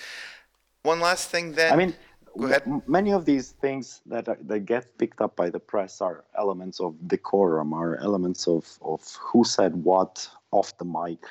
One 0.81 0.99
last 0.99 1.29
thing 1.29 1.53
then. 1.53 1.71
I 1.71 1.75
mean, 1.75 1.93
go 2.37 2.45
ahead. 2.45 2.81
Many 2.87 3.11
of 3.11 3.25
these 3.25 3.51
things 3.51 4.01
that 4.05 4.27
are, 4.27 4.37
that 4.41 4.61
get 4.61 4.97
picked 4.97 5.21
up 5.21 5.35
by 5.35 5.49
the 5.49 5.59
press 5.59 6.01
are 6.01 6.23
elements 6.37 6.79
of 6.79 6.95
decorum, 7.07 7.73
are 7.73 7.97
elements 7.97 8.47
of 8.47 8.77
of 8.81 9.01
who 9.19 9.43
said 9.43 9.75
what 9.83 10.27
off 10.51 10.77
the 10.77 10.85
mic, 10.85 11.23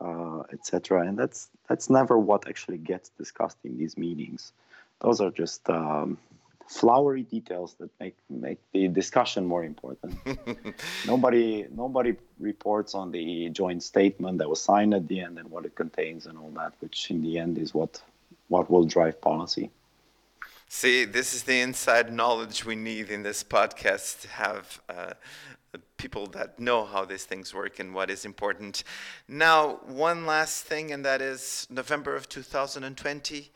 uh, 0.00 0.40
etc. 0.52 1.06
And 1.06 1.18
that's 1.18 1.48
that's 1.68 1.90
never 1.90 2.18
what 2.18 2.48
actually 2.48 2.78
gets 2.78 3.10
discussed 3.10 3.58
in 3.64 3.78
these 3.78 3.96
meetings. 3.96 4.52
Those 5.00 5.20
are 5.20 5.30
just 5.30 5.68
um, 5.68 6.18
flowery 6.68 7.22
details 7.22 7.74
that 7.78 7.90
make 8.00 8.16
make 8.30 8.58
the 8.72 8.88
discussion 8.88 9.44
more 9.46 9.64
important. 9.64 10.18
nobody 11.06 11.66
nobody 11.70 12.16
reports 12.38 12.94
on 12.94 13.10
the 13.10 13.50
joint 13.50 13.82
statement 13.82 14.38
that 14.38 14.48
was 14.48 14.60
signed 14.60 14.94
at 14.94 15.06
the 15.08 15.20
end 15.20 15.38
and 15.38 15.50
what 15.50 15.64
it 15.64 15.74
contains 15.74 16.26
and 16.26 16.38
all 16.38 16.50
that, 16.50 16.72
which 16.80 17.10
in 17.10 17.22
the 17.22 17.38
end 17.38 17.58
is 17.58 17.74
what 17.74 18.02
what 18.48 18.70
will 18.70 18.84
drive 18.84 19.20
policy. 19.20 19.70
See, 20.68 21.04
this 21.04 21.34
is 21.34 21.44
the 21.44 21.60
inside 21.60 22.12
knowledge 22.12 22.64
we 22.64 22.74
need 22.74 23.10
in 23.10 23.22
this 23.22 23.44
podcast 23.44 24.22
to 24.22 24.28
have 24.28 24.80
uh, 24.88 25.12
people 25.96 26.26
that 26.28 26.58
know 26.58 26.84
how 26.84 27.04
these 27.04 27.24
things 27.24 27.54
work 27.54 27.78
and 27.78 27.94
what 27.94 28.10
is 28.10 28.24
important. 28.24 28.84
Now, 29.28 29.80
one 29.86 30.26
last 30.26 30.64
thing, 30.64 30.90
and 30.90 31.04
that 31.04 31.20
is 31.20 31.66
November 31.70 32.16
of 32.16 32.28
2020. 32.28 33.50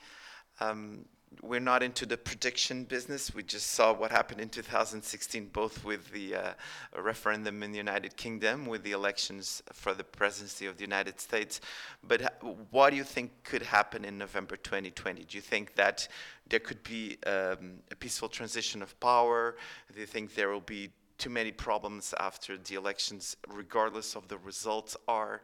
Um, 0.60 1.04
we're 1.42 1.60
not 1.60 1.82
into 1.82 2.06
the 2.06 2.16
prediction 2.16 2.84
business. 2.84 3.34
We 3.34 3.42
just 3.42 3.68
saw 3.68 3.92
what 3.92 4.10
happened 4.10 4.40
in 4.40 4.48
2016, 4.48 5.48
both 5.52 5.84
with 5.84 6.10
the 6.10 6.34
uh, 6.34 6.52
referendum 7.00 7.62
in 7.62 7.72
the 7.72 7.78
United 7.78 8.16
Kingdom, 8.16 8.66
with 8.66 8.82
the 8.82 8.92
elections 8.92 9.62
for 9.72 9.94
the 9.94 10.04
presidency 10.04 10.66
of 10.66 10.76
the 10.76 10.84
United 10.84 11.20
States. 11.20 11.60
But 12.02 12.42
what 12.70 12.90
do 12.90 12.96
you 12.96 13.04
think 13.04 13.30
could 13.44 13.62
happen 13.62 14.04
in 14.04 14.18
November 14.18 14.56
2020? 14.56 15.24
Do 15.24 15.36
you 15.36 15.42
think 15.42 15.74
that 15.74 16.08
there 16.48 16.60
could 16.60 16.82
be 16.82 17.18
um, 17.26 17.80
a 17.90 17.96
peaceful 17.98 18.28
transition 18.28 18.82
of 18.82 18.98
power? 19.00 19.56
Do 19.92 20.00
you 20.00 20.06
think 20.06 20.34
there 20.34 20.48
will 20.48 20.60
be 20.60 20.90
too 21.18 21.30
many 21.30 21.52
problems 21.52 22.14
after 22.20 22.56
the 22.56 22.74
elections, 22.74 23.36
regardless 23.48 24.16
of 24.16 24.28
the 24.28 24.38
results 24.38 24.96
are? 25.06 25.42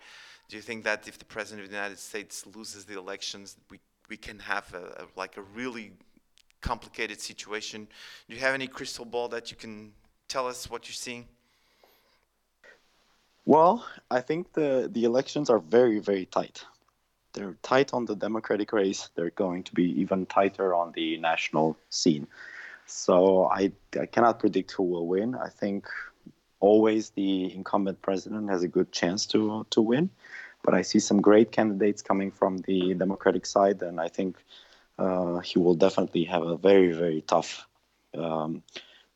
Do 0.48 0.56
you 0.56 0.62
think 0.62 0.84
that 0.84 1.08
if 1.08 1.18
the 1.18 1.24
president 1.24 1.64
of 1.64 1.70
the 1.70 1.76
United 1.76 1.98
States 1.98 2.46
loses 2.54 2.84
the 2.84 2.98
elections, 2.98 3.56
we 3.70 3.80
we 4.08 4.16
can 4.16 4.38
have 4.38 4.72
a, 4.74 5.04
a, 5.04 5.06
like 5.16 5.36
a 5.36 5.42
really 5.42 5.92
complicated 6.60 7.20
situation. 7.20 7.86
Do 8.28 8.34
you 8.34 8.40
have 8.40 8.54
any 8.54 8.66
crystal 8.66 9.04
ball 9.04 9.28
that 9.28 9.50
you 9.50 9.56
can 9.56 9.92
tell 10.28 10.46
us 10.46 10.70
what 10.70 10.88
you're 10.88 10.94
seeing? 10.94 11.26
Well, 13.46 13.84
I 14.10 14.20
think 14.20 14.54
the, 14.54 14.88
the 14.90 15.04
elections 15.04 15.50
are 15.50 15.58
very, 15.58 15.98
very 15.98 16.26
tight. 16.26 16.64
They're 17.34 17.56
tight 17.62 17.92
on 17.92 18.06
the 18.06 18.16
Democratic 18.16 18.72
race. 18.72 19.10
They're 19.14 19.30
going 19.30 19.64
to 19.64 19.74
be 19.74 20.00
even 20.00 20.24
tighter 20.26 20.72
on 20.74 20.92
the 20.92 21.18
national 21.18 21.76
scene. 21.90 22.26
So 22.86 23.50
I, 23.52 23.72
I 24.00 24.06
cannot 24.06 24.38
predict 24.38 24.72
who 24.72 24.84
will 24.84 25.06
win. 25.06 25.34
I 25.34 25.48
think 25.48 25.86
always 26.60 27.10
the 27.10 27.52
incumbent 27.54 28.00
president 28.00 28.48
has 28.48 28.62
a 28.62 28.68
good 28.68 28.92
chance 28.92 29.26
to, 29.26 29.66
to 29.70 29.82
win 29.82 30.08
but 30.64 30.74
I 30.74 30.82
see 30.82 30.98
some 30.98 31.20
great 31.20 31.52
candidates 31.52 32.02
coming 32.02 32.30
from 32.30 32.58
the 32.58 32.94
Democratic 32.94 33.44
side, 33.46 33.82
and 33.82 34.00
I 34.00 34.08
think 34.08 34.38
uh, 34.98 35.38
he 35.38 35.58
will 35.58 35.74
definitely 35.74 36.24
have 36.24 36.42
a 36.42 36.56
very, 36.56 36.92
very 36.92 37.20
tough, 37.20 37.66
um, 38.16 38.62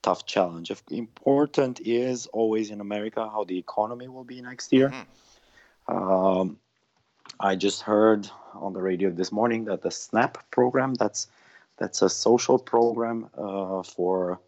tough 0.03 0.27
challenge. 0.27 0.71
If 0.71 0.83
important 0.91 1.81
is 1.81 2.27
always 2.27 2.71
in 2.71 2.81
America 2.81 3.29
how 3.29 3.45
the 3.45 3.59
economy 3.59 4.09
will 4.09 4.25
be 4.25 4.43
next 4.43 4.73
year. 4.73 4.91
Mm-hmm. 4.91 5.97
Um, 5.97 6.59
I 7.41 7.57
just 7.57 7.83
heard 7.83 8.29
on 8.55 8.73
the 8.75 8.83
radio 8.83 9.11
this 9.11 9.33
morning 9.33 9.65
that 9.67 9.83
the 9.83 9.91
SNAP 9.91 10.51
program 10.51 10.95
that's 10.95 11.29
that's 11.79 12.03
a 12.03 12.09
social 12.09 12.59
program 12.59 13.31
uh, 13.39 13.83
for 13.83 14.41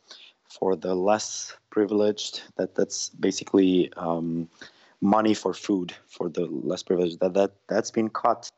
for 0.49 0.77
the 0.77 0.95
less 0.95 1.57
privileged. 1.71 2.43
That 2.57 2.75
that's 2.75 3.09
basically 3.11 3.93
um, 3.97 4.49
money 5.01 5.35
for 5.35 5.55
food 5.55 5.95
for 6.07 6.29
the 6.29 6.47
less 6.47 6.83
privileged. 6.83 7.21
That 7.21 7.35
that 7.35 7.53
that's 7.69 7.91
been 7.91 8.09
cut. 8.11 8.51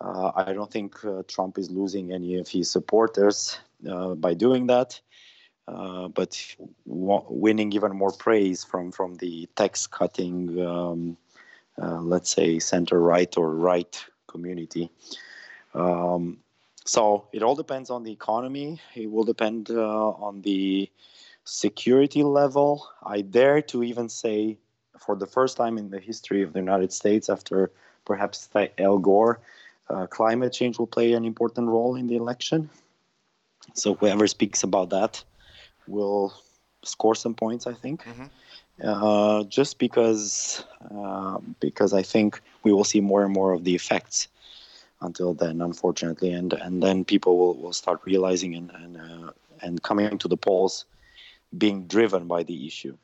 Uh, 0.00 0.32
I 0.34 0.52
don't 0.52 0.70
think 0.70 1.04
uh, 1.04 1.22
Trump 1.28 1.58
is 1.58 1.70
losing 1.70 2.12
any 2.12 2.36
of 2.36 2.48
his 2.48 2.70
supporters 2.70 3.58
uh, 3.88 4.14
by 4.14 4.34
doing 4.34 4.66
that, 4.66 5.00
uh, 5.68 6.08
but 6.08 6.36
w- 6.86 7.24
winning 7.28 7.72
even 7.72 7.92
more 7.96 8.12
praise 8.12 8.64
from 8.64 8.90
from 8.90 9.14
the 9.16 9.48
tax 9.54 9.86
cutting, 9.86 10.60
um, 10.64 11.16
uh, 11.80 12.00
let's 12.00 12.30
say 12.30 12.58
center 12.58 13.00
right 13.00 13.36
or 13.36 13.54
right 13.54 14.04
community. 14.26 14.90
Um, 15.74 16.38
so 16.84 17.28
it 17.32 17.42
all 17.42 17.54
depends 17.54 17.90
on 17.90 18.02
the 18.02 18.12
economy. 18.12 18.80
It 18.94 19.10
will 19.10 19.24
depend 19.24 19.70
uh, 19.70 20.08
on 20.10 20.42
the 20.42 20.90
security 21.44 22.22
level. 22.22 22.88
I 23.04 23.20
dare 23.20 23.62
to 23.62 23.82
even 23.84 24.08
say 24.08 24.58
for 25.04 25.16
the 25.16 25.26
first 25.26 25.56
time 25.56 25.78
in 25.78 25.90
the 25.90 26.00
history 26.00 26.42
of 26.42 26.52
the 26.52 26.58
United 26.58 26.92
States, 26.92 27.28
after 27.28 27.70
perhaps 28.04 28.48
Al 28.78 28.98
Gore, 28.98 29.40
uh, 29.90 30.06
climate 30.06 30.52
change 30.52 30.78
will 30.78 30.86
play 30.86 31.12
an 31.12 31.24
important 31.24 31.68
role 31.68 31.96
in 31.96 32.06
the 32.06 32.16
election. 32.16 32.70
So 33.74 33.94
whoever 33.94 34.26
speaks 34.26 34.62
about 34.62 34.90
that 34.90 35.22
will 35.86 36.32
score 36.82 37.14
some 37.14 37.34
points, 37.34 37.66
I 37.66 37.74
think. 37.74 38.04
Mm-hmm. 38.04 38.26
Uh, 38.82 39.44
just 39.44 39.78
because 39.78 40.64
uh, 40.90 41.38
because 41.60 41.92
I 41.92 42.02
think 42.02 42.40
we 42.64 42.72
will 42.72 42.84
see 42.84 43.00
more 43.00 43.22
and 43.24 43.32
more 43.32 43.52
of 43.52 43.64
the 43.64 43.74
effects 43.74 44.28
until 45.00 45.34
then, 45.34 45.60
unfortunately, 45.60 46.32
and 46.32 46.52
and 46.54 46.82
then 46.82 47.04
people 47.04 47.36
will, 47.36 47.54
will 47.54 47.72
start 47.72 48.00
realizing 48.04 48.54
and 48.54 48.70
and 48.70 48.96
uh, 48.96 49.30
and 49.60 49.82
coming 49.82 50.18
to 50.18 50.28
the 50.28 50.36
polls, 50.36 50.84
being 51.56 51.86
driven 51.86 52.26
by 52.26 52.42
the 52.42 52.66
issue. 52.66 52.96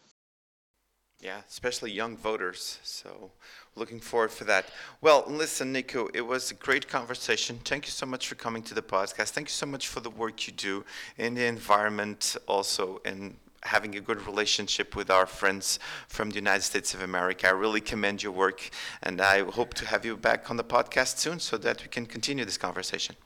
Yeah, 1.21 1.41
especially 1.49 1.91
young 1.91 2.17
voters. 2.17 2.79
So 2.85 3.33
looking 3.75 3.99
forward 3.99 4.31
for 4.31 4.45
that. 4.45 4.67
Well, 5.01 5.25
listen, 5.27 5.73
Nico, 5.73 6.09
it 6.15 6.21
was 6.21 6.53
a 6.53 6.55
great 6.55 6.89
conversation. 6.89 7.59
Thank 7.65 7.87
you 7.87 7.91
so 7.91 8.07
much 8.07 8.29
for 8.29 8.37
coming 8.37 8.63
to 8.63 8.75
the 8.75 8.83
podcast. 8.83 9.31
Thank 9.31 9.49
you 9.49 9.53
so 9.53 9.67
much 9.67 9.89
for 9.89 9.99
the 9.99 10.11
work 10.11 10.47
you 10.47 10.53
do 10.53 10.85
in 11.17 11.35
the 11.35 11.47
environment 11.47 12.37
also 12.47 13.01
and 13.05 13.37
having 13.65 13.97
a 13.97 14.01
good 14.01 14.25
relationship 14.27 14.95
with 14.95 15.11
our 15.11 15.27
friends 15.27 15.81
from 16.07 16.31
the 16.31 16.37
United 16.37 16.63
States 16.63 16.95
of 16.95 17.03
America. 17.03 17.49
I 17.49 17.51
really 17.51 17.81
commend 17.81 18.23
your 18.23 18.31
work 18.31 18.71
and 19.03 19.21
I 19.21 19.43
hope 19.43 19.75
to 19.75 19.87
have 19.87 20.05
you 20.05 20.17
back 20.17 20.51
on 20.51 20.57
the 20.57 20.65
podcast 20.65 21.19
soon 21.19 21.41
so 21.41 21.57
that 21.59 21.83
we 21.83 21.89
can 21.89 22.07
continue 22.07 22.45
this 22.45 22.57
conversation. 22.57 23.17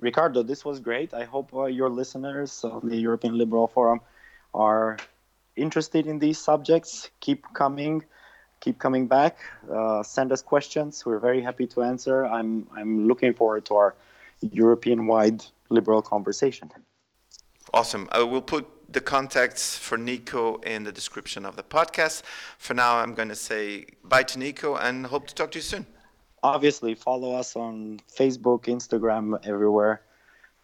Ricardo, 0.00 0.44
this 0.44 0.64
was 0.64 0.78
great. 0.78 1.12
I 1.12 1.24
hope 1.24 1.52
uh, 1.52 1.64
your 1.64 1.90
listeners 1.90 2.62
on 2.62 2.88
the 2.88 2.96
European 2.96 3.36
Liberal 3.36 3.66
Forum 3.66 4.00
are 4.54 4.96
interested 5.58 6.06
in 6.06 6.18
these 6.18 6.38
subjects, 6.38 7.10
keep 7.20 7.44
coming, 7.52 8.04
keep 8.60 8.78
coming 8.78 9.06
back. 9.06 9.38
Uh, 9.70 10.02
send 10.02 10.32
us 10.32 10.42
questions. 10.42 11.04
We're 11.04 11.18
very 11.18 11.42
happy 11.42 11.66
to 11.68 11.82
answer. 11.82 12.24
I'm 12.24 12.66
I'm 12.76 13.06
looking 13.08 13.34
forward 13.34 13.64
to 13.66 13.74
our 13.74 13.94
European-wide 14.40 15.44
liberal 15.68 16.02
conversation. 16.02 16.70
Awesome. 17.74 18.08
I 18.12 18.22
will 18.22 18.42
put 18.42 18.66
the 18.90 19.00
contacts 19.00 19.76
for 19.76 19.98
Nico 19.98 20.56
in 20.58 20.84
the 20.84 20.92
description 20.92 21.44
of 21.44 21.56
the 21.56 21.62
podcast. 21.62 22.22
For 22.56 22.74
now, 22.74 22.96
I'm 22.96 23.14
going 23.14 23.28
to 23.28 23.36
say 23.36 23.84
bye 24.02 24.22
to 24.22 24.38
Nico 24.38 24.76
and 24.76 25.06
hope 25.06 25.26
to 25.26 25.34
talk 25.34 25.50
to 25.52 25.58
you 25.58 25.62
soon. 25.62 25.86
Obviously, 26.42 26.94
follow 26.94 27.34
us 27.34 27.56
on 27.56 28.00
Facebook, 28.16 28.62
Instagram, 28.64 29.38
everywhere. 29.46 30.00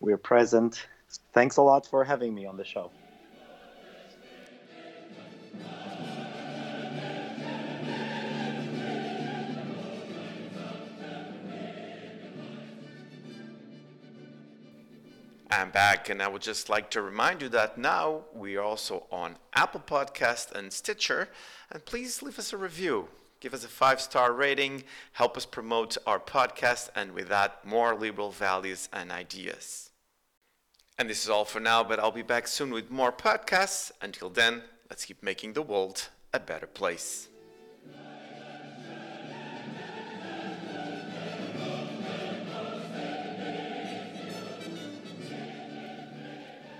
We're 0.00 0.16
present. 0.16 0.86
Thanks 1.32 1.56
a 1.58 1.62
lot 1.62 1.86
for 1.86 2.04
having 2.04 2.34
me 2.34 2.46
on 2.46 2.56
the 2.56 2.64
show. 2.64 2.90
I'm 15.56 15.70
back, 15.70 16.10
and 16.10 16.20
I 16.20 16.26
would 16.26 16.42
just 16.42 16.68
like 16.68 16.90
to 16.90 17.00
remind 17.00 17.40
you 17.40 17.48
that 17.50 17.78
now 17.78 18.24
we 18.34 18.56
are 18.56 18.62
also 18.64 19.06
on 19.12 19.36
Apple 19.54 19.82
Podcast 19.86 20.50
and 20.50 20.72
Stitcher. 20.72 21.28
And 21.70 21.84
please 21.84 22.22
leave 22.22 22.40
us 22.40 22.52
a 22.52 22.56
review, 22.56 23.06
give 23.38 23.54
us 23.54 23.64
a 23.64 23.68
five 23.68 24.00
star 24.00 24.32
rating, 24.32 24.82
help 25.12 25.36
us 25.36 25.46
promote 25.46 25.96
our 26.08 26.18
podcast, 26.18 26.90
and 26.96 27.12
with 27.12 27.28
that, 27.28 27.64
more 27.64 27.94
liberal 27.94 28.32
values 28.32 28.88
and 28.92 29.12
ideas. 29.12 29.90
And 30.98 31.08
this 31.08 31.22
is 31.22 31.30
all 31.30 31.44
for 31.44 31.60
now, 31.60 31.84
but 31.84 32.00
I'll 32.00 32.10
be 32.10 32.22
back 32.22 32.48
soon 32.48 32.72
with 32.72 32.90
more 32.90 33.12
podcasts. 33.12 33.92
Until 34.02 34.30
then, 34.30 34.64
let's 34.90 35.04
keep 35.04 35.22
making 35.22 35.52
the 35.52 35.62
world 35.62 36.08
a 36.32 36.40
better 36.40 36.66
place. 36.66 37.28